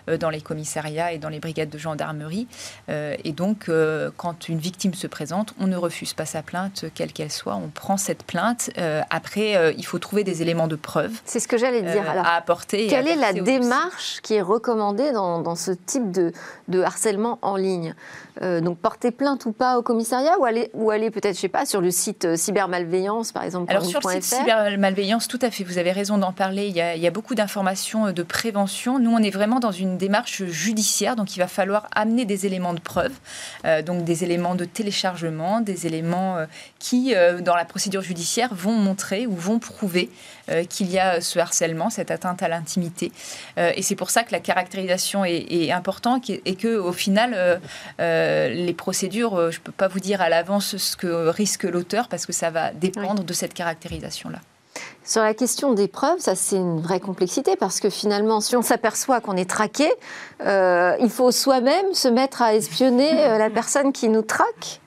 [0.06, 2.46] dans les commissariats et dans les brigades de gendarmerie.
[2.88, 3.70] et donc,
[4.16, 7.56] quand une victime se se présente, on ne refuse pas sa plainte, quelle qu'elle soit,
[7.56, 8.70] on prend cette plainte.
[8.78, 11.12] Euh, après, euh, il faut trouver des éléments de preuve.
[11.26, 12.04] C'est ce que j'allais dire.
[12.08, 12.86] Euh, à apporter.
[12.86, 16.32] Quelle est la démarche qui est recommandée dans, dans ce type de,
[16.68, 17.94] de, harcèlement en ligne?
[18.40, 21.66] Donc porter plainte ou pas au commissariat ou aller, ou aller peut-être, je sais pas,
[21.66, 23.70] sur le site cybermalveillance par exemple.
[23.70, 26.66] Alors sur le site cybermalveillance, tout à fait, vous avez raison d'en parler.
[26.66, 28.98] Il y, a, il y a beaucoup d'informations de prévention.
[28.98, 32.74] Nous, on est vraiment dans une démarche judiciaire, donc il va falloir amener des éléments
[32.74, 33.12] de preuve,
[33.86, 34.93] donc des éléments de téléchargement
[35.60, 36.46] des éléments euh,
[36.78, 40.10] qui, euh, dans la procédure judiciaire, vont montrer ou vont prouver
[40.50, 43.12] euh, qu'il y a ce harcèlement, cette atteinte à l'intimité.
[43.56, 47.60] et c'est pour ça que la caractérisation est, importante et que, au final,
[47.98, 52.26] les procédures, je ne peux pas vous dire à l'avance ce que risque l'auteur parce
[52.26, 54.38] que ça va dépendre de cette caractérisation-là.
[55.04, 58.62] Sur la question des preuves, ça c'est une vraie complexité parce que finalement, si on
[58.62, 59.90] s'aperçoit qu'on est traqué,
[60.40, 64.80] il faut soi-même se mettre à espionner la personne qui nous traque.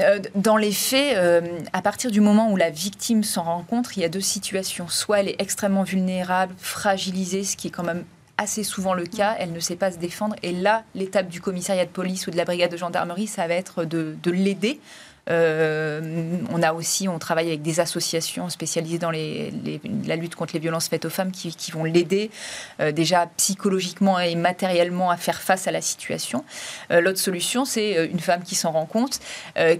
[0.00, 1.40] Euh, dans les faits, euh,
[1.72, 4.88] à partir du moment où la victime s'en rencontre, il y a deux situations.
[4.88, 8.04] Soit elle est extrêmement vulnérable, fragilisée, ce qui est quand même
[8.38, 10.36] assez souvent le cas, elle ne sait pas se défendre.
[10.42, 13.54] Et là, l'étape du commissariat de police ou de la brigade de gendarmerie, ça va
[13.54, 14.80] être de, de l'aider
[15.28, 20.88] on a aussi, on travaille avec des associations spécialisées dans la lutte contre les violences
[20.88, 22.30] faites aux femmes qui, vont l'aider
[22.80, 26.44] euh, déjà psychologiquement et matériellement à faire face à la situation.
[26.90, 29.20] Euh, l'autre solution, c'est une femme qui s'en rend compte,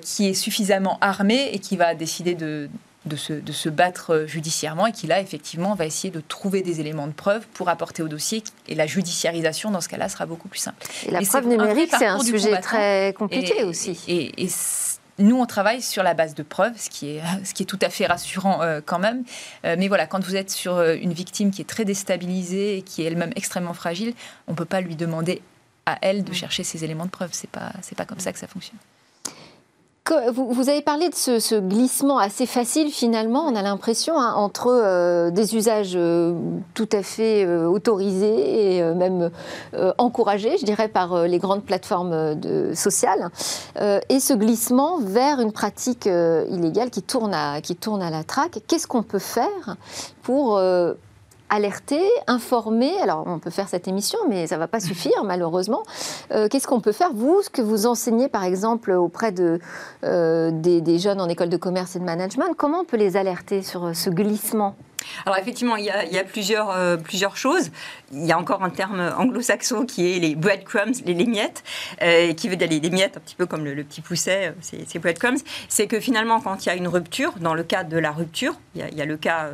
[0.01, 2.69] qui est suffisamment armée et qui va décider de,
[3.17, 7.47] se, battre judiciairement et qui là effectivement va essayer de trouver des éléments de preuve
[7.55, 10.87] pour apporter au dossier et la judiciarisation dans ce cas-là sera beaucoup plus simple.
[11.07, 13.99] Et la preuve numérique c'est un sujet très compliqué aussi.
[14.09, 14.49] Et,
[15.19, 17.79] nous, on travaille sur la base de preuves, ce qui est, ce qui est tout
[17.81, 19.25] à fait rassurant euh, quand même.
[19.65, 22.83] Euh, mais voilà, quand vous êtes sur euh, une victime qui est très déstabilisée et
[22.83, 24.15] qui est elle-même extrêmement fragile,
[24.47, 25.41] on ne peut pas lui demander
[25.87, 27.33] à elle de chercher ces éléments de preuve.
[27.33, 28.79] Ce n'est pas, pas comme ça que ça fonctionne.
[30.33, 35.31] Vous, avez parlé de ce, glissement assez facile finalement, on a l'impression, hein, entre euh,
[35.31, 36.35] des usages euh,
[36.75, 39.31] tout à fait euh, autorisés et même
[39.99, 43.31] encouragés, je dirais, par les grandes plateformes de, sociales,
[44.09, 48.61] et ce glissement vers une pratique illégale qui tourne à, qui tourne à la traque.
[48.67, 49.77] Qu'est-ce qu'on peut faire
[50.23, 50.61] pour
[51.49, 52.93] alerter, informer.
[53.03, 55.83] Alors, on peut faire cette émission, mais ça ne va pas suffire, malheureusement.
[56.33, 59.61] Euh, qu'est-ce qu'on peut faire, vous, ce que vous enseignez, par exemple, auprès de,
[60.05, 62.55] euh, des, jeunes en école de commerce et de management?
[62.57, 64.75] Comment on peut les alerter sur euh, ce glissement?
[65.25, 67.71] Alors effectivement, il y a, plusieurs, euh, plusieurs choses.
[68.13, 71.65] Il y a encore un terme anglo-saxon qui est les breadcrumbs, les, miettes,
[72.03, 74.99] euh, qui veut dire les, miettes, un petit peu comme le, petit pousset, euh, c'est
[74.99, 75.39] breadcrumbs.
[75.69, 78.55] C'est que finalement, quand il y a une rupture, dans le cas de la rupture,
[78.75, 79.49] il y a, le cas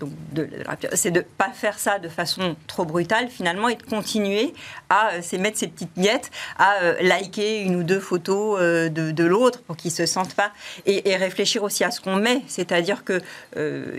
[0.00, 0.48] donc de,
[0.94, 4.54] c'est de ne pas faire ça de façon trop brutale finalement et de continuer
[4.88, 9.90] à mettre ces petites miettes, à liker une ou deux photos de, l'autre pour qu'ils
[9.90, 10.52] se sentent pas
[10.86, 12.42] et, et réfléchir aussi à ce qu'on met.
[12.46, 13.20] C'est-à-dire que,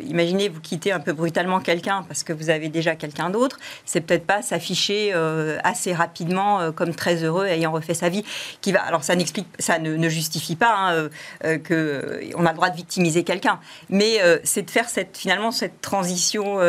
[0.08, 4.02] imaginez, vous quittez un peu brutalement quelqu'un parce que vous avez déjà quelqu'un d'autre, c'est
[4.02, 8.24] peut-être pas s'afficher euh, assez rapidement euh, comme très heureux ayant refait sa vie.
[8.62, 11.10] Qui va, alors ça n'explique, ça ne, justifie pas hein,
[11.44, 15.52] euh, que on a le droit de victimiser quelqu'un, mais c'est de faire cette finalement
[15.52, 16.60] cette transition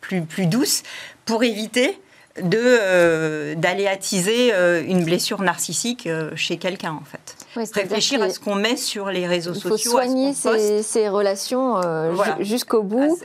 [0.00, 0.82] plus plus douce
[1.24, 1.98] pour éviter
[2.42, 4.52] de d'aller attiser
[4.86, 7.36] une blessure narcissique chez quelqu'un en fait.
[7.74, 9.76] Réfléchir à ce qu'on met sur les réseaux sociaux.
[9.76, 10.32] Il faut soigner
[10.82, 11.80] ces, relations
[12.40, 13.18] jusqu'au bout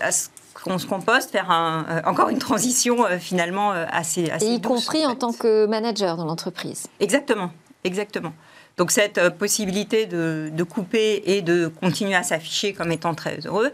[0.64, 4.54] qu'on se composte, faire un, euh, encore une transition euh, finalement euh, assez, assez Et
[4.54, 6.88] y compris en, tant que manager dans l'entreprise.
[7.00, 7.52] Exactement,
[7.84, 8.34] exactement.
[8.78, 13.72] Donc cette possibilité de, de, couper et de continuer à s'afficher comme étant très heureux,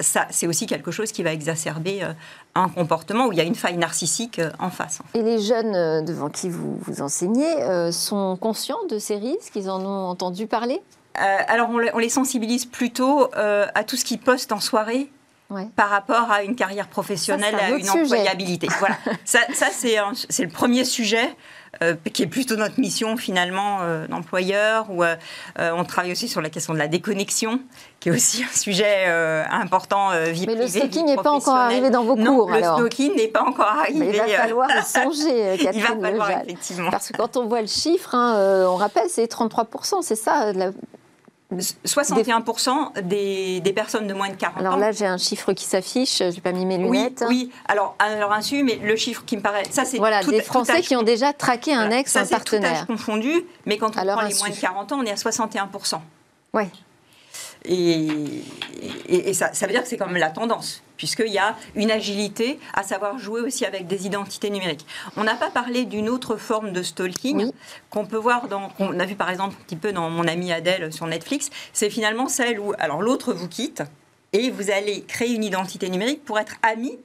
[0.00, 2.02] ça, c'est aussi quelque chose qui va exacerber
[2.54, 5.00] un comportement où il y a une faille narcissique en face.
[5.14, 9.54] Et les jeunes devant qui vous, vous enseignez sont conscients de ces risques?
[9.56, 10.80] Ils en ont entendu parler?
[11.14, 15.10] Alors on, les sensibilise plutôt à tout ce qu'ils postent en soirée
[15.76, 18.68] par rapport à une carrière professionnelle, à une employabilité.
[18.78, 18.96] voilà.
[19.24, 21.34] Ça, ça c'est le premier sujet.
[21.82, 25.16] Euh, qui est plutôt notre mission finalement euh, d'employeur, où euh,
[25.58, 27.58] on travaille aussi sur la question de la déconnexion,
[28.00, 29.06] qui est aussi un sujet
[29.50, 32.24] important vie Mais le stalking n'est pas encore arrivé dans vos cours.
[32.24, 33.98] Non, le stalking n'est pas encore arrivé.
[33.98, 36.90] Mais il va falloir y songer, Catherine Il va falloir, effectivement.
[36.90, 40.72] Parce que quand on voit le chiffre, hein, on rappelle, c'est 33%, c'est ça, la
[41.52, 44.60] 61% des, des, personnes de moins de 40 ans.
[44.60, 47.24] Alors là, j'ai un chiffre qui s'affiche, je n'ai pas mis mes lunettes.
[47.28, 49.64] Oui, alors à leur insu, mais le chiffre qui me paraît.
[49.70, 52.80] Ça, c'est voilà, des Français qui ont déjà traqué un ex, ça, un partenaire.
[52.80, 56.00] Ça, confondu, mais quand on prend les moins de 40 ans, on est à 61%.
[56.52, 56.64] Oui.
[57.64, 58.08] Et,
[59.08, 61.90] et, ça, ça veut dire que c'est quand même la tendance puisqu'il y a une
[61.90, 64.84] agilité à savoir jouer aussi avec des identités numériques.
[65.16, 67.52] On n'a pas parlé d'une autre forme de stalking
[67.88, 70.52] qu'on peut voir dans, qu'on a vu par exemple un petit peu dans Mon ami
[70.52, 73.82] Adèle sur Netflix, c'est finalement celle où, alors l'autre vous quitte
[74.34, 76.98] et vous allez créer une identité numérique pour être ami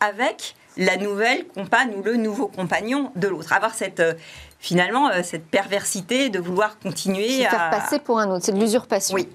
[0.00, 3.54] avec la nouvelle compagne ou le nouveau compagnon de l'autre.
[3.54, 4.12] Avoir cette euh,
[4.58, 8.60] finalement euh, cette perversité de vouloir continuer à faire passer pour un autre, c'est de
[8.60, 9.14] l'usurpation.
[9.14, 9.30] Oui,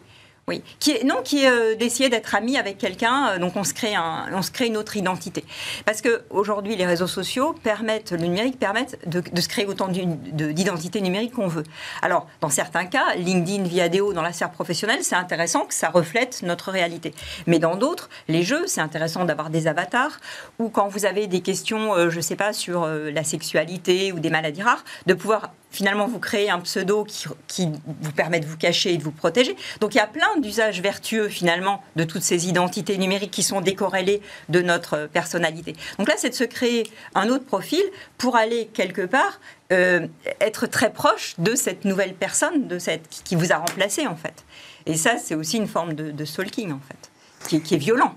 [0.47, 3.63] oui, qui est, non, qui est euh, d'essayer d'être ami avec quelqu'un, euh, donc on
[3.63, 5.43] se, crée un, on se crée une autre identité.
[5.86, 11.34] Parce qu'aujourd'hui, les réseaux sociaux permettent, le numérique permettent de, se créer autant d'identités numériques
[11.34, 11.63] qu'on veut.
[12.03, 16.43] Alors, dans certains cas, LinkedIn, Viadeo, dans la sphère professionnelle, c'est intéressant que ça reflète
[16.43, 17.15] notre réalité.
[17.47, 20.19] Mais dans d'autres, les jeux, c'est intéressant d'avoir des avatars,
[20.60, 24.19] ou quand vous avez des questions, euh, je ne sais pas, sur la sexualité ou
[24.19, 28.45] des maladies rares, de pouvoir finalement vous créez un pseudo qui, qui, vous permet de
[28.45, 29.55] vous cacher et de vous protéger.
[29.81, 33.61] Donc il y a plein d'usages vertueux finalement de toutes ces identités numériques qui sont
[33.61, 35.75] décorrélées de notre personnalité.
[35.99, 37.83] Donc là, c'est de se créer un autre profil
[38.17, 39.39] pour aller quelque part
[39.71, 40.07] euh,
[40.39, 44.45] être très proche de cette nouvelle personne, de cette qui vous a remplacé en fait.
[44.85, 48.15] Et ça, c'est aussi une forme de, stalking en fait, qui, qui, est violent.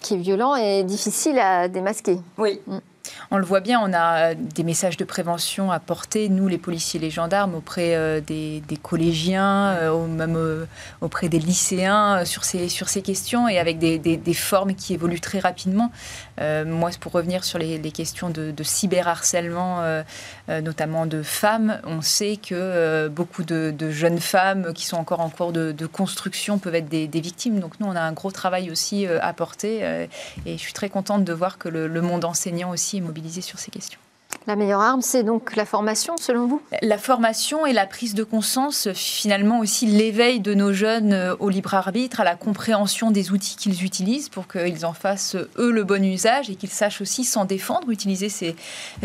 [0.00, 2.18] Qui est violent et difficile à démasquer.
[2.38, 2.60] Oui.
[2.66, 2.78] Mm.
[3.30, 7.00] On le voit bien, on a des messages de prévention à porter, nous les policiers
[7.00, 10.66] et les gendarmes, auprès euh, des, collégiens, euh, même euh,
[11.00, 15.38] auprès des lycéens sur ces, sur ces questions et avec des, formes qui évoluent très
[15.38, 15.90] rapidement.
[16.38, 19.82] moi, pour revenir sur les, questions de, cyberharcèlement,
[20.48, 25.52] notamment de femmes, on sait que beaucoup de, jeunes femmes qui sont encore en cours
[25.52, 27.60] de, construction peuvent être des, victimes.
[27.60, 30.08] Donc nous, on a un gros travail aussi à porter
[30.44, 33.70] et je suis très contente de voir que le monde enseignant aussi mobilisé sur ces
[33.70, 34.00] questions.
[34.46, 36.62] La meilleure arme, c'est donc la formation, selon vous?
[36.80, 41.48] La formation et la prise de conscience, finalement aussi l'éveil de nos jeunes euh, au
[41.48, 45.82] libre arbitre, à la compréhension des outils qu'ils utilisent pour qu'ils en fassent, eux, le
[45.82, 48.54] bon usage et qu'ils sachent aussi s'en défendre, utiliser ces,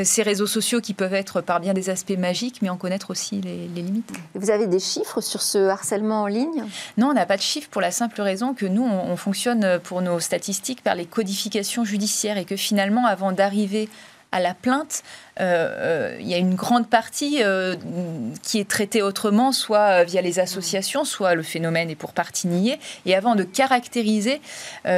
[0.03, 3.41] ces, réseaux sociaux qui peuvent être par bien des aspects magiques, mais en connaître aussi
[3.41, 4.11] les, limites.
[4.35, 6.65] Vous avez des chiffres sur ce harcèlement en ligne?
[6.97, 10.03] Non, on n'a pas de chiffres pour la simple raison que nous, on fonctionne pour
[10.03, 13.89] nos statistiques par les codifications judiciaires et que finalement, avant d'arriver
[14.31, 15.03] à la plainte,
[15.39, 17.41] euh, il y a une grande partie
[18.43, 22.79] qui est traitée autrement, soit via les associations, soit le phénomène est pour partie nié.
[23.05, 24.41] Et avant de caractériser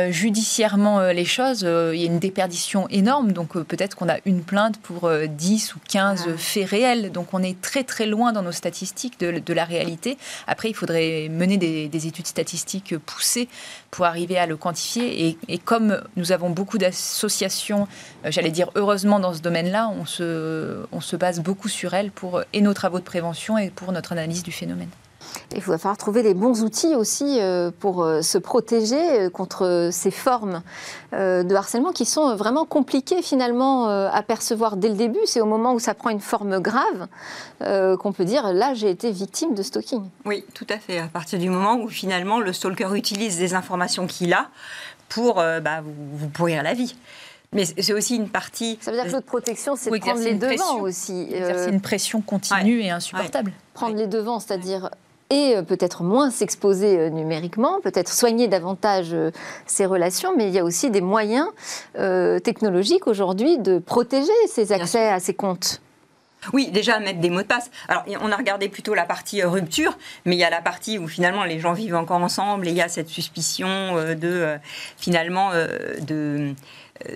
[0.10, 3.32] judiciairement les choses, il y a une déperdition énorme.
[3.32, 6.32] Donc peut-être qu'on a une plainte pour 10 ou 15 ah.
[6.38, 7.12] faits réels.
[7.12, 10.18] Donc on est très très loin dans nos statistiques de, la réalité.
[10.48, 13.48] Après, il faudrait mener des, des études statistiques poussées
[13.94, 15.38] pour arriver à le quantifier.
[15.48, 17.88] Et, comme nous avons beaucoup d'associations,
[18.26, 20.23] euh, j'allais dire heureusement dans ce domaine-là, on se,
[20.92, 24.12] on se base beaucoup sur elles pour et nos travaux de prévention et pour notre
[24.12, 24.90] analyse du phénomène.
[25.56, 29.90] Il va falloir trouver les bons outils aussi euh, pour euh, se protéger euh, contre
[29.92, 30.62] ces formes
[31.12, 35.20] de harcèlement qui sont vraiment compliquées finalement à percevoir dès le début.
[35.26, 37.08] C'est au moment où ça prend une forme grave
[37.60, 40.02] qu'on peut dire là j'ai été victime de stalking.
[40.26, 40.98] Oui, tout à fait.
[40.98, 44.50] À partir du moment où finalement le stalker utilise des informations qu'il a
[45.08, 46.96] pour bah, vous, pourrir la vie.
[47.54, 48.78] Mais c'est aussi une partie.
[48.82, 51.28] Ça veut dire que notre protection, c'est de prendre les devants aussi.
[51.32, 53.54] C'est une pression continue et insupportable.
[53.74, 54.90] Prendre les devants, c'est-à-dire
[55.34, 59.16] et euh, peut-être moins s'exposer euh, numériquement, peut-être soigner davantage
[59.66, 61.48] ses euh, relations, mais il y a aussi des moyens
[62.44, 65.82] technologiques aujourd'hui de protéger ses accès à ses comptes.
[66.52, 67.72] Oui, déjà mettre des mots de passe.
[67.88, 71.08] Alors, on a regardé plutôt la partie rupture, mais il y a la partie où
[71.08, 74.58] finalement les gens vivent encore ensemble et il y a cette suspicion de
[74.98, 75.52] finalement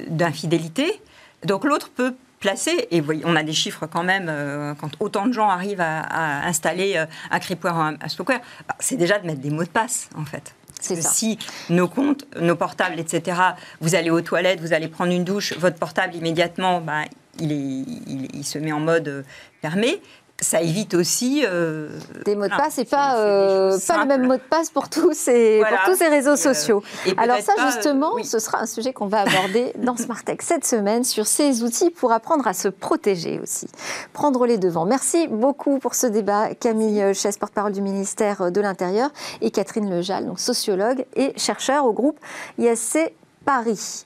[0.08, 1.02] d'infidélité.
[1.45, 2.88] Donc l'autre peut placé.
[2.91, 7.04] Et on a des chiffres quand même, euh, quand autant de gens arrivent à, installer
[7.32, 10.54] un creepware un, bah, c'est déjà de mettre des mots de passe, en fait.
[10.80, 13.41] Si nos comptes, nos portables, etc.,
[13.82, 17.02] vous allez aux toilettes, vous allez prendre une douche, votre portable immédiatement, bah,
[17.39, 19.23] il, est, il, se met en mode euh,
[19.62, 20.02] fermé
[20.39, 21.89] ça évite aussi euh,
[22.26, 25.13] des mots de passe et pas euh, pas le même mot de passe pour tous
[25.13, 26.84] ces pour tous ces réseaux euh, sociaux.
[27.17, 31.26] Alors ça justement, ce sera un sujet qu'on va aborder dans Smartech cette semaine sur
[31.26, 33.67] ces outils pour apprendre à se protéger aussi,
[34.13, 34.86] prendre les devants.
[34.86, 39.10] Merci beaucoup pour ce débat, Camille Chesse, porte-parole du ministère de l'Intérieur,
[39.41, 42.19] et Catherine Lejal, donc sociologue et chercheur au groupe
[42.60, 43.12] ISC
[43.43, 44.06] Paris.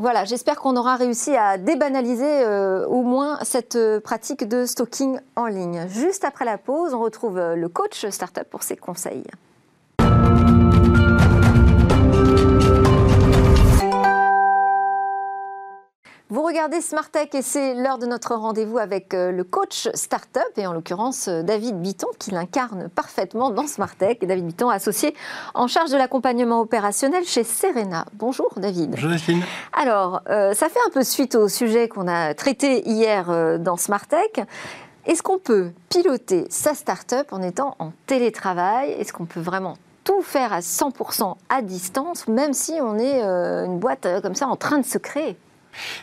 [0.00, 5.18] Voilà, j'espère qu'on aura réussi à débanaliser euh, au moins cette euh, pratique de stalking
[5.36, 5.86] en ligne.
[5.88, 9.26] Juste après la pause, on retrouve euh, le coach startup pour ses conseils.
[16.60, 20.66] Regardez Smart Tech et c'est l'heure de notre rendez-vous avec euh, le coach startup et
[20.66, 24.18] en l'occurrence euh, David Bitton qui l'incarne parfaitement dans Smart Tech.
[24.20, 25.14] David Bitton, associé
[25.54, 28.04] en charge de l'accompagnement opérationnel chez Serena.
[28.12, 28.90] Bonjour David.
[28.90, 29.42] Bonjour Delphine.
[29.72, 34.06] Alors, euh, ça fait un peu suite au sujet qu'on a traité hier dans Smart
[34.06, 34.44] Tech.
[35.06, 38.90] Est-ce qu'on peut piloter sa startup en étant en télétravail?
[38.90, 43.78] Est-ce qu'on peut vraiment tout faire à 100% à distance, même si on est une
[43.78, 45.38] boîte comme ça en train de se créer?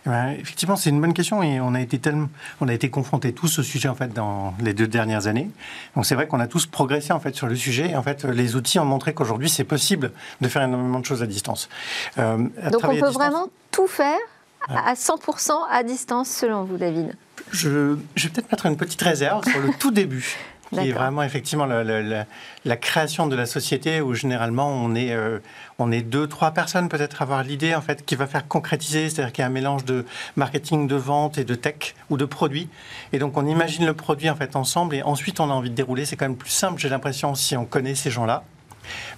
[0.05, 2.29] Effectivement, c'est une bonne question et on a été tellement,
[2.61, 5.49] on a été confrontés tous au sujet en fait dans les deux dernières années.
[5.95, 7.91] Donc c'est vrai qu'on a tous progressé en fait sur le sujet.
[7.91, 11.23] Et, en fait, les outils ont montré qu'aujourd'hui c'est possible de faire énormément de choses
[11.23, 11.69] à distance.
[12.17, 12.37] Euh,
[12.71, 14.17] Donc on peut vraiment tout faire
[14.69, 17.15] à 100% à distance selon vous, David?
[17.51, 20.35] Je, je vais peut-être mettre une petite réserve sur le tout début
[20.73, 25.39] qui est vraiment effectivement la, création de la société où généralement on est, euh,
[25.79, 29.31] on est deux, trois personnes peut-être avoir l'idée en fait qui va faire concrétiser, c'est-à-dire
[29.31, 32.69] qu'il y a un mélange de marketing, de vente et de tech ou de produits.
[33.13, 35.75] Et donc on imagine le produit en fait ensemble et ensuite on a envie de
[35.75, 36.05] dérouler.
[36.05, 38.43] C'est quand même plus simple, j'ai l'impression, si on connaît ces gens-là.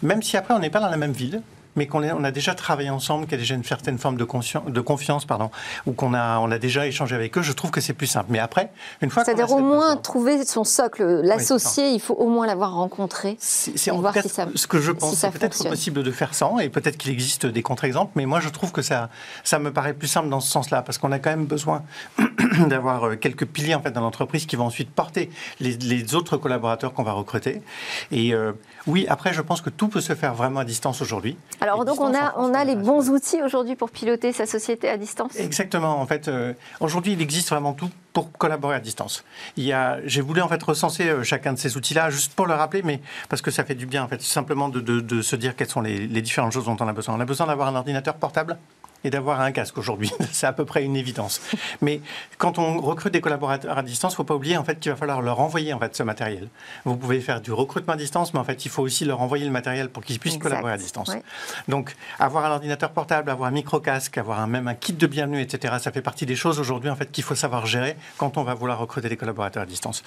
[0.01, 1.41] Même si après on n'est pas dans la même ville,
[1.79, 4.27] mais qu'on on a déjà travaillé ensemble, qu'il y a déjà une certaine forme de,
[4.69, 5.49] de confiance, pardon,
[5.85, 8.27] ou qu'on a, on a déjà échangé avec eux, je trouve que c'est plus simple.
[8.31, 8.69] Mais après,
[9.01, 13.37] une fois C'est-à-dire au moins trouver son socle, l'associer, il faut au moins l'avoir rencontré.
[13.39, 15.15] C'est en fait ce que je pense.
[15.15, 18.49] c'est peut-être possible de faire sans, et peut-être qu'il existe des contre-exemples, mais moi je
[18.49, 19.09] trouve que ça,
[19.45, 21.83] ça me paraît plus simple dans ce sens-là, parce qu'on a quand même besoin
[22.67, 25.29] d'avoir euh, quelques piliers en fait dans l'entreprise qui vont ensuite porter
[25.61, 27.61] les, autres collaborateurs qu'on va recruter.
[28.11, 28.51] Et euh,
[28.85, 31.37] oui, après, je pense que tout peut se faire vraiment à distance aujourd'hui.
[31.69, 34.97] Alors, donc, on a, on a les bons outils aujourd'hui pour piloter sa société à
[34.97, 36.01] distance Exactement.
[36.01, 39.23] En fait, euh, aujourd'hui, il existe vraiment tout pour collaborer à distance.
[39.55, 42.47] Il y a, j'ai voulu en fait recenser euh, chacun de ces outils-là, juste pour
[42.47, 45.35] le rappeler, mais parce que ça fait du bien, en fait, simplement de, de, se
[45.35, 47.15] dire quelles sont les, les différentes choses dont on a besoin.
[47.15, 48.57] On a besoin d'avoir un ordinateur portable
[49.03, 50.11] et d'avoir un casque aujourd'hui.
[50.31, 51.41] C'est à peu près une évidence.
[51.81, 52.01] Mais
[52.37, 54.91] quand on recrute des collaborateurs à distance, il ne faut pas oublier en fait qu'il
[54.91, 56.49] va falloir leur envoyer en fait ce matériel.
[56.85, 59.45] Vous pouvez faire du recrutement à distance, mais en fait il faut aussi leur envoyer
[59.45, 61.11] le matériel pour qu'ils puissent collaborer à distance.
[61.67, 65.07] Donc avoir un ordinateur portable, avoir un micro casque, avoir un, même un kit de
[65.07, 65.75] bienvenue, etc.
[65.79, 68.53] Ça fait partie des choses aujourd'hui en fait qu'il faut savoir gérer quand on va
[68.53, 70.03] vouloir recruter des collaborateurs à distance.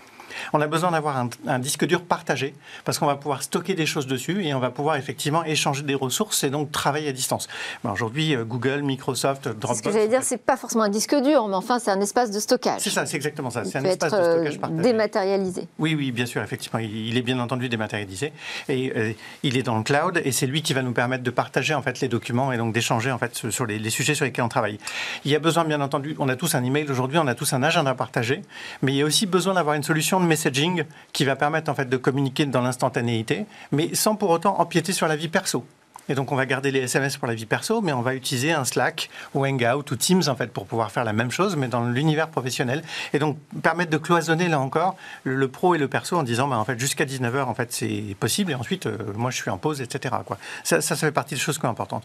[0.53, 3.87] On a besoin d'avoir un, un, disque dur partagé parce qu'on va pouvoir stocker des
[3.87, 7.49] choses dessus et on va pouvoir effectivement échanger des ressources et donc travailler à distance.
[7.85, 9.79] Aujourd'hui Google Google, Microsoft, Dropbox.
[9.79, 12.31] Ce que j'allais dire, c'est pas forcément un disque dur, mais enfin, c'est un espace
[12.31, 12.81] de stockage.
[12.81, 13.65] C'est ça, c'est exactement ça.
[13.65, 14.83] C'est un espace de euh, stockage partagé.
[14.83, 15.69] dématérialisé.
[15.79, 16.79] Oui, oui, bien sûr, effectivement.
[16.79, 18.33] Il il est bien entendu dématérialisé.
[18.69, 21.31] Et euh, il est dans le cloud et c'est lui qui va nous permettre de
[21.31, 24.25] partager en fait les documents et donc d'échanger en fait sur les, les sujets sur
[24.25, 24.79] lesquels on travaille.
[25.25, 27.53] Il y a besoin, bien entendu, on a tous un email aujourd'hui, on a tous
[27.53, 28.43] un agenda partagé,
[28.81, 31.75] mais il y a aussi besoin d'avoir une solution de messaging qui va permettre en
[31.75, 35.65] fait de communiquer dans l'instantanéité, mais sans pour autant empiéter sur la vie perso.
[36.09, 38.53] Et donc, on va garder les SMS pour la vie perso, mais on va utiliser
[38.53, 41.69] un Slack ou Hangout ou Teams, en fait, pour pouvoir faire la même chose, mais
[41.69, 42.83] dans l'univers professionnel.
[43.13, 46.59] Et donc, permettre de cloisonner, là encore, le, pro et le perso en disant, bah,
[46.59, 48.53] en fait, jusqu'à 19h, en fait, c'est possible.
[48.53, 50.15] Et ensuite, euh, moi, je suis en pause, etc.
[50.27, 50.39] Quoi.
[50.65, 52.05] Ça, ça, fait partie des choses qui importantes.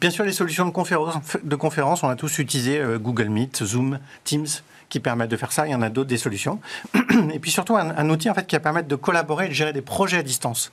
[0.00, 3.64] Bien sûr, les solutions de conférence, de conférence on a tous utilisé euh, Google Meet,
[3.64, 4.46] Zoom, Teams
[4.88, 5.66] qui permettent de faire ça.
[5.66, 6.60] Il y en a d'autres des solutions.
[7.32, 9.54] Et puis surtout, un, un outil en fait, qui va permettre de collaborer et de
[9.54, 10.72] gérer des projets à distance.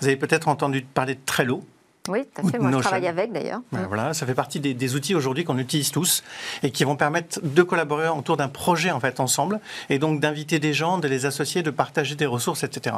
[0.00, 1.62] Vous avez peut-être entendu parler de Trello.
[2.08, 2.58] Oui, tout Ou à fait.
[2.58, 2.88] Moi, je Notion.
[2.90, 3.60] travaille avec d'ailleurs.
[3.72, 6.22] Ouais, Voilà, ça fait partie des, des outils aujourd'hui qu'on utilise tous
[6.62, 10.58] et qui vont permettre de collaborer autour d'un projet en fait ensemble et donc d'inviter
[10.58, 12.96] des gens, de les associer, de partager des ressources, etc.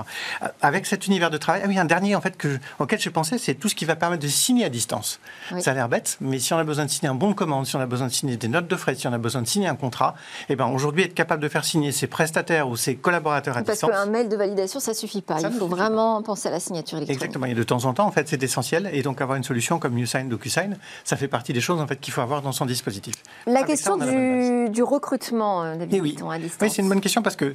[0.61, 3.39] Avec cet univers de travail, ah oui, un dernier en fait que, auquel j'ai pensé,
[3.39, 5.19] c'est tout ce qui va permettre de signer à distance.
[5.51, 5.63] Oui.
[5.63, 7.67] Ça a l'air bête, mais si on a besoin de signer un bon de commande,
[7.67, 9.49] si on a besoin de signer des notes de frais, si on a besoin de
[9.49, 10.15] signer un contrat,
[10.49, 13.79] eh ben aujourd'hui être capable de faire signer ses prestataires ou ses collaborateurs à Parce
[13.81, 13.91] distance.
[13.91, 15.39] qu'un mail de validation, ça suffit pas.
[15.39, 17.21] Ça Il faut vraiment penser à la signature électronique.
[17.23, 17.47] Exactement.
[17.47, 18.91] Et de temps en temps, en fait, c'est essentiel.
[18.93, 21.99] Et donc, avoir une solution comme YouSign, DocuSign, ça fait partie des choses en fait
[22.01, 23.15] qu'il faut avoir dans son dispositif.
[23.47, 26.17] La Avec question ça, la du, recrutement, euh, Eh David oui.
[26.31, 26.59] À distance.
[26.61, 27.55] Oui, c'est une bonne question parce que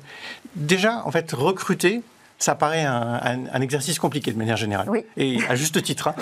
[0.56, 2.02] déjà, en fait, recruter,
[2.40, 4.88] ça paraît un, un- un exercice compliqué de manière générale.
[4.90, 5.04] Oui.
[5.18, 6.10] Et à juste titre.
[6.10, 6.16] hein.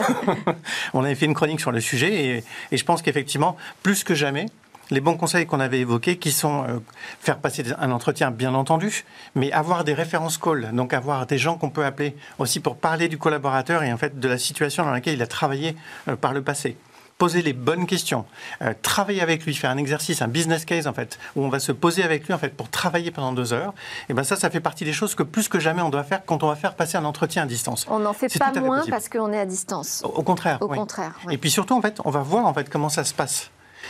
[0.93, 4.15] On avait fait une chronique sur le sujet et, et je pense qu'effectivement, plus que
[4.15, 4.45] jamais,
[4.91, 6.79] les bons conseils qu'on avait évoqués, qui sont euh,
[7.19, 9.05] faire passer un entretien, bien entendu,
[9.35, 13.07] mais avoir des références calls, donc avoir des gens qu'on peut appeler aussi pour parler
[13.07, 15.75] du collaborateur et en fait de la situation dans laquelle il a travaillé
[16.07, 16.77] euh, par le passé
[17.17, 18.25] poser les bonnes questions,
[18.61, 21.59] euh, travailler avec lui, faire un exercice, un business case en fait, où on va
[21.59, 23.73] se poser avec lui en fait pour travailler pendant deux heures.
[24.09, 26.25] Et ben ça, ça fait partie des choses que plus que jamais on doit faire
[26.25, 27.85] quand on va faire passer un entretien à distance.
[27.89, 28.91] On n'en fait pas moins possible.
[28.91, 30.01] parce qu'on est à distance.
[30.03, 30.57] Au, au contraire.
[30.61, 30.77] Au oui.
[30.77, 31.17] contraire.
[31.25, 31.35] oui.
[31.35, 33.49] Et puis surtout, en fait, on va voir en fait comment ça se passe.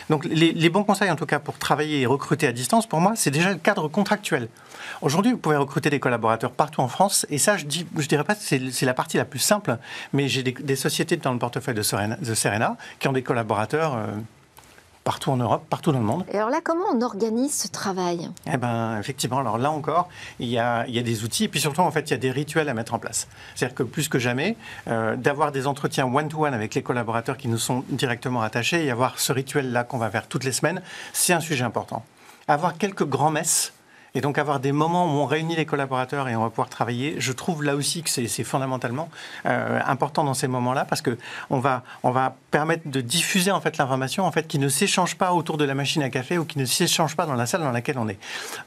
[0.10, 3.14] Donc les, bons conseils, en tout cas, pour travailler et recruter à distance, pour moi,
[3.16, 4.50] c'est déjà le cadre contractuel.
[5.02, 8.24] Aujourd'hui, vous pouvez recruter des collaborateurs partout en France, et ça, je dis, je dirais
[8.24, 9.78] pas c'est c'est la partie la plus simple,
[10.14, 14.08] mais j'ai des, sociétés dans le portefeuille de Serena, Serena qui ont des collaborateurs euh,
[15.06, 16.26] partout en Europe, partout dans le monde.
[16.34, 18.30] Et alors là, comment on organise ce travail?
[18.52, 21.48] Eh ben, effectivement, alors là encore, il y, a, il y a des outils, et
[21.48, 23.28] puis surtout, en fait, il y a des rituels à mettre en place.
[23.54, 27.60] C'est-à-dire que plus que jamais, euh, d'avoir des entretiens one-to-one avec les collaborateurs qui nous
[27.60, 30.82] sont directement attachés et avoir ce rituel-là qu'on va faire toutes les semaines,
[31.14, 32.04] c'est un sujet important.
[32.48, 33.74] Avoir quelques grands-messes,
[34.16, 37.16] et donc avoir des moments où on réunit les collaborateurs et on va pouvoir travailler,
[37.20, 39.10] je trouve là aussi que c'est fondamentalement
[39.46, 41.18] euh, important dans ces moments-là parce que
[41.50, 45.16] on va, on va permettre de diffuser en fait l'information en fait qui ne s'échange
[45.16, 47.62] pas autour de la machine à café ou qui ne s'échange pas dans la salle
[47.62, 48.18] dans laquelle on est.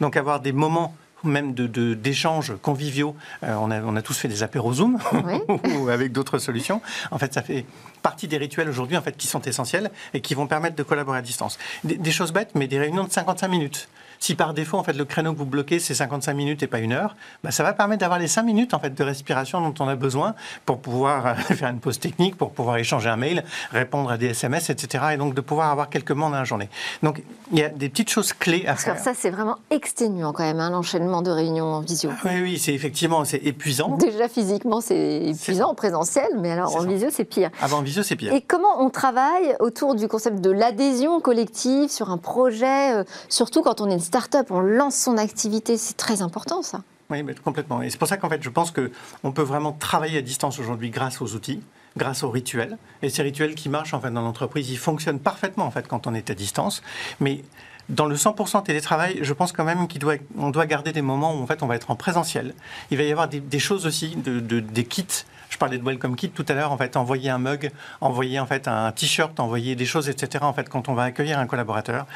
[0.01, 0.95] Donc avoir des moments
[1.25, 3.17] même de- d'échanges conviviaux.
[3.43, 5.41] Euh, on, a, on a tous fait des apéros Zoom Oui.
[5.77, 6.81] ou avec d'autres solutions.
[7.11, 7.67] En fait, ça fait
[8.03, 11.19] partie des rituels aujourd'hui en fait, qui sont essentiels et qui vont permettre de collaborer
[11.19, 11.59] à distance.
[11.83, 13.89] Des, des choses bêtes, mais des réunions de 55 minutes.
[14.21, 16.79] Si par défaut, en fait, le créneau que vous bloquez, c'est 55 minutes et pas
[16.81, 19.75] une heure, bah, ça va permettre d'avoir les 5 minutes en fait, de respiration dont
[19.81, 20.35] on a besoin
[20.66, 24.29] pour pouvoir euh, faire une pause technique, pour pouvoir échanger un mail, répondre à des
[24.29, 25.05] SMS, etc.
[25.14, 26.69] Et donc de pouvoir avoir quelques moments dans la journée.
[27.03, 28.99] Donc il y a des petites choses clés à Parce que faire.
[28.99, 32.11] ça, c'est vraiment exténuant quand même, hein, l'enchaînement de réunions en visio.
[32.25, 33.97] Oui, oui, c'est effectivement c'est épuisant.
[33.97, 36.87] Déjà physiquement, c'est épuisant en présentiel, mais alors en ça.
[36.89, 37.51] visio, c'est pire.
[37.61, 38.33] Avant visio, c'est pire.
[38.33, 43.62] Et comment on travaille autour du concept de l'adhésion collective sur un projet, euh, surtout
[43.62, 46.83] quand on est une start-up, on lance son activité, c'est très important ça.
[47.11, 47.83] Oui, mais complètement.
[47.83, 50.89] Et c'est pour ça qu'en fait, je pense qu'on peut vraiment travailler à distance aujourd'hui
[50.91, 51.61] grâce aux outils,
[51.97, 52.79] grâce aux rituels.
[53.03, 56.07] Et ces rituels qui marchent en fait dans l'entreprise, ils fonctionnent parfaitement en fait quand
[56.07, 56.83] on est à distance.
[57.21, 57.45] Mais
[57.91, 60.17] dans le 100% télétravail, je pense quand même qu'on doit,
[60.53, 62.55] doit garder des moments où en fait on va être en présentiel.
[62.91, 65.07] Il va y avoir des, choses aussi, de- des kits.
[65.51, 67.71] Je parlais de Welcome Kit tout à l'heure, en fait, envoyer un mug,
[68.01, 70.45] envoyer en fait un t-shirt, envoyer des choses, etc.
[70.45, 72.07] En fait, quand on va accueillir un collaborateur.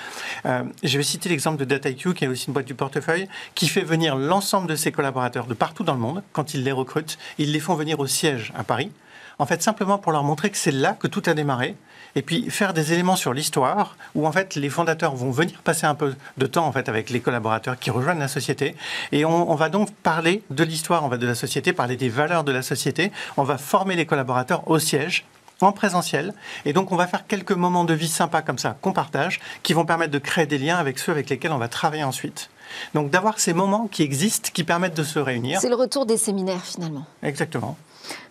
[0.44, 3.68] Euh, je vais citer l'exemple de DataIQ, qui est aussi une boîte du portefeuille, qui
[3.68, 6.22] fait venir l'ensemble de ses collaborateurs de partout dans le monde.
[6.32, 8.90] Quand ils les recrutent, ils les font venir au siège à Paris.
[9.38, 11.74] En fait, simplement pour leur montrer que c'est là que tout a démarré.
[12.14, 15.86] Et puis faire des éléments sur l'histoire, où en fait les fondateurs vont venir passer
[15.86, 18.74] un peu de temps en fait avec les collaborateurs qui rejoignent la société.
[19.12, 22.08] Et on, on va donc parler de l'histoire, on va de la société, parler des
[22.08, 23.12] valeurs de la société.
[23.36, 25.24] On va former les collaborateurs au siège
[25.64, 26.34] en présentiel.
[26.64, 29.72] Et donc, on va faire quelques moments de vie sympas comme ça, qu'on partage, qui
[29.72, 32.50] vont permettre de créer des liens avec ceux avec lesquels on va travailler ensuite.
[32.94, 35.60] Donc, d'avoir ces moments qui existent, qui permettent de se réunir.
[35.60, 37.06] C'est le retour des séminaires finalement.
[37.22, 37.76] Exactement.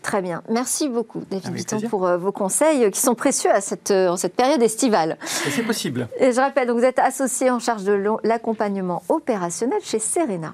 [0.01, 0.41] Très bien.
[0.49, 4.09] Merci beaucoup, David Bitton, pour euh, vos conseils euh, qui sont précieux à cette, euh,
[4.09, 5.17] en cette période estivale.
[5.25, 6.07] C'est possible.
[6.19, 7.93] Et je rappelle, donc, vous êtes associé en charge de
[8.23, 10.53] l'accompagnement opérationnel chez Serena.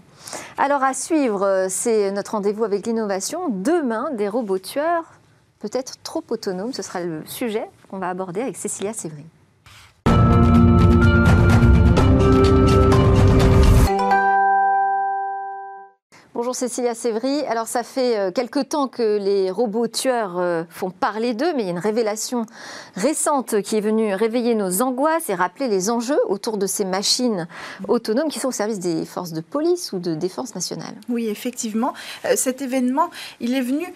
[0.58, 3.50] Alors à suivre, euh, c'est notre rendez-vous avec l'innovation.
[3.50, 5.06] Demain, des robots tueurs,
[5.60, 6.74] peut-être trop autonomes.
[6.74, 9.26] Ce sera le sujet qu'on va aborder avec Cécilia Sévry.
[16.38, 17.44] Bonjour Cécilia Sévry.
[17.48, 21.64] Alors ça fait euh, quelque temps que les robots tueurs euh, font parler d'eux, mais
[21.64, 22.46] il y a une révélation
[22.96, 27.48] récente qui est venue réveiller nos angoisses et rappeler les enjeux autour de ces machines
[27.88, 30.94] autonomes qui sont au service des forces de police ou de défense nationale.
[31.10, 31.96] Oui, effectivement.
[32.26, 33.10] Euh, cet événement,
[33.40, 33.92] il est venu,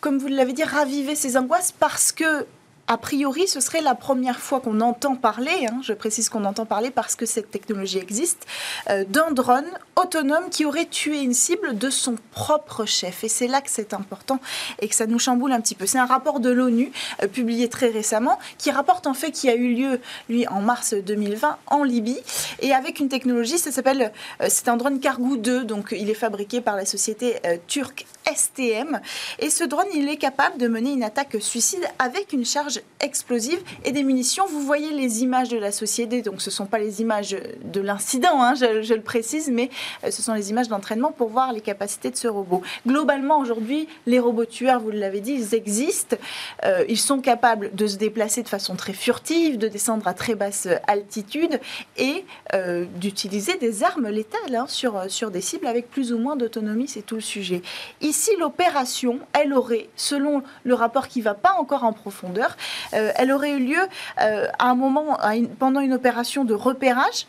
[0.00, 2.44] comme vous l'avez dit, raviver ces angoisses parce que,
[2.88, 6.66] a priori, ce serait la première fois qu'on entend parler, hein, je précise qu'on entend
[6.66, 8.46] parler parce que cette technologie existe,
[8.90, 13.24] euh, d'un drone autonome qui aurait tué une cible de son propre chef.
[13.24, 14.40] Et c'est là que c'est important
[14.80, 15.86] et que ça nous chamboule un petit peu.
[15.86, 16.90] C'est un rapport de l'ONU
[17.22, 20.94] euh, publié très récemment qui rapporte en fait qui a eu lieu, lui, en mars
[20.94, 22.18] 2020 en Libye
[22.60, 26.14] et avec une technologie, ça s'appelle, euh, c'est un drone Cargo 2, donc il est
[26.14, 29.00] fabriqué par la société turque STM.
[29.38, 33.60] Et ce drone, il est capable de mener une attaque suicide avec une charge explosive
[33.84, 34.44] et des munitions.
[34.46, 37.80] Vous voyez les images de la société, donc ce ne sont pas les images de
[37.80, 39.70] l'incident, hein, je, je le précise, mais
[40.04, 42.62] euh, ce sont les images d'entraînement pour voir les capacités de ce robot.
[42.86, 46.16] Globalement, aujourd'hui, les robots tueurs, vous l'avez dit, ils existent.
[46.64, 50.34] Euh, ils sont capables de se déplacer de façon très furtive, de descendre à très
[50.34, 51.60] basse altitude
[51.96, 56.36] et euh, d'utiliser des armes létales hein, sur, sur des cibles avec plus ou moins
[56.36, 57.62] d'autonomie, c'est tout le sujet.
[58.00, 62.56] Ici, l'opération, elle aurait, selon le rapport qui ne va pas encore en profondeur,
[62.94, 63.80] euh, elle aurait eu lieu
[64.20, 65.18] euh, à un moment,
[65.58, 67.26] pendant une opération de repérage.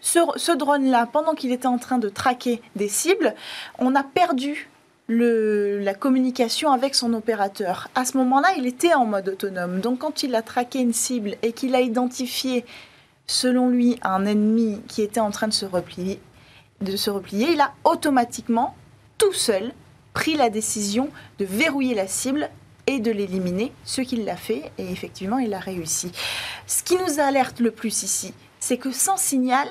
[0.00, 3.34] Ce, drone-là, pendant qu'il était en train de traquer des cibles,
[3.78, 4.68] on a perdu
[5.08, 7.88] la communication avec son opérateur.
[7.94, 9.80] À ce moment-là, il était en mode autonome.
[9.80, 12.66] Donc quand il a traqué une cible et qu'il a identifié,
[13.26, 16.20] selon lui, un ennemi qui était en train de se replier
[16.80, 18.74] il a automatiquement,
[19.18, 19.72] tout seul,
[20.12, 22.50] pris la décision de verrouiller la cible
[22.86, 26.12] et de l'éliminer, ce qu'il l'a fait, et effectivement, il a réussi.
[26.66, 29.68] Ce qui nous alerte le plus ici, c'est que sans signal,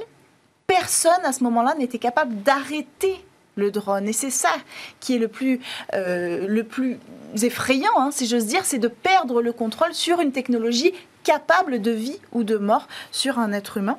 [0.68, 3.24] personne à ce moment-là n'était capable d'arrêter
[3.56, 4.08] le drone.
[4.08, 4.54] Et c'est ça
[5.00, 5.60] qui est le plus,
[5.94, 7.00] euh, le plus
[7.42, 10.94] effrayant, hein, si j'ose dire, c'est de perdre le contrôle sur une technologie
[11.24, 13.98] capable de vie ou de mort sur un être humain.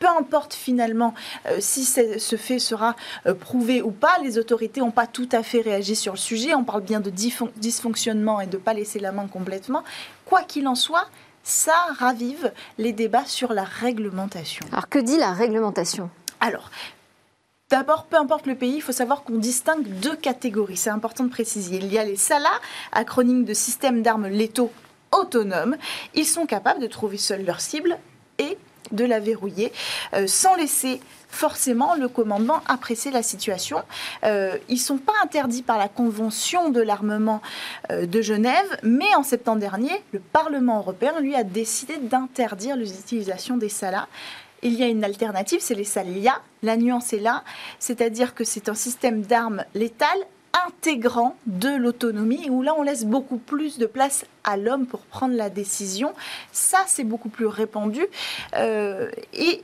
[0.00, 1.14] Peu importe finalement
[1.46, 2.96] euh, si ce fait sera
[3.26, 6.54] euh, prouvé ou pas, les autorités n'ont pas tout à fait réagi sur le sujet.
[6.54, 9.84] On parle bien de dysfon- dysfonctionnement et de ne pas laisser la main complètement.
[10.24, 11.06] Quoi qu'il en soit,
[11.42, 14.66] ça ravive les débats sur la réglementation.
[14.72, 16.08] Alors que dit la réglementation?
[16.40, 16.70] Alors,
[17.68, 20.78] d'abord, peu importe le pays, il faut savoir qu'on distingue deux catégories.
[20.78, 21.76] C'est important de préciser.
[21.76, 22.50] Il y a les SALA,
[22.92, 24.72] acronyme de système d'armes létaux
[25.12, 25.76] autonomes.
[26.14, 27.98] Ils sont capables de trouver seuls leur cible
[28.38, 28.56] et
[28.92, 29.72] de la verrouiller
[30.14, 33.82] euh, sans laisser forcément le commandement apprécier la situation.
[34.24, 37.40] Euh, ils ne sont pas interdits par la Convention de l'armement
[37.90, 43.56] euh, de Genève, mais en septembre dernier, le Parlement européen, lui, a décidé d'interdire l'utilisation
[43.56, 44.08] des SALA.
[44.62, 46.40] Il y a une alternative, c'est les SALIA.
[46.62, 47.44] La nuance est là,
[47.78, 50.26] c'est-à-dire que c'est un système d'armes létales
[50.66, 55.34] intégrant de l'autonomie, où là on laisse beaucoup plus de place à l'homme pour prendre
[55.34, 56.12] la décision.
[56.52, 58.06] Ça, c'est beaucoup plus répandu.
[58.56, 59.62] Euh, et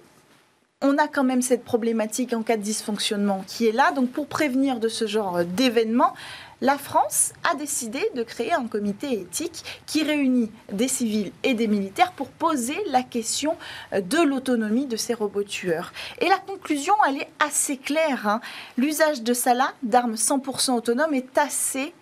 [0.83, 3.93] on a quand même cette problématique en cas de dysfonctionnement qui est là.
[3.93, 6.15] Donc pour prévenir de ce genre d'événement,
[6.61, 11.67] la France a décidé de créer un comité éthique qui réunit des civils et des
[11.67, 13.57] militaires pour poser la question
[13.93, 15.93] euh, de l'autonomie de ces robots tueurs.
[16.21, 18.27] Et la conclusion, elle est assez claire.
[18.27, 18.41] hein.
[18.77, 21.93] L'usage de Salah, d'armes 100% autonomes, est assez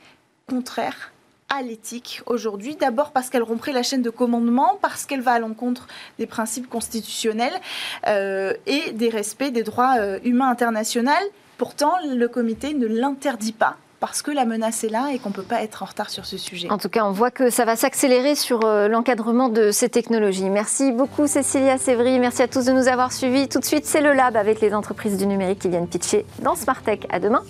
[0.48, 1.12] contraire
[1.48, 2.76] à l'éthique aujourd'hui.
[2.76, 5.88] D'abord parce qu'elle romprait la chaîne de commandement, parce qu'elle va à l'encontre
[6.18, 7.54] des principes constitutionnels
[8.06, 11.10] euh, et des respects des droits euh, humains internationaux.
[11.58, 15.34] Pourtant, le comité ne l'interdit pas parce que la menace est là et qu'on ne
[15.34, 16.70] peut pas être en retard sur ce sujet.
[16.70, 20.50] En tout cas, on voit que ça va s'accélérer sur euh, l'encadrement de ces technologies.
[20.50, 23.48] Merci beaucoup Cécilia Sévry, merci à tous de nous avoir suivis.
[23.48, 26.54] Tout de suite, c'est le Lab avec les entreprises du numérique qui viennent pitcher dans
[26.54, 27.06] Smartech.
[27.10, 27.42] À demain.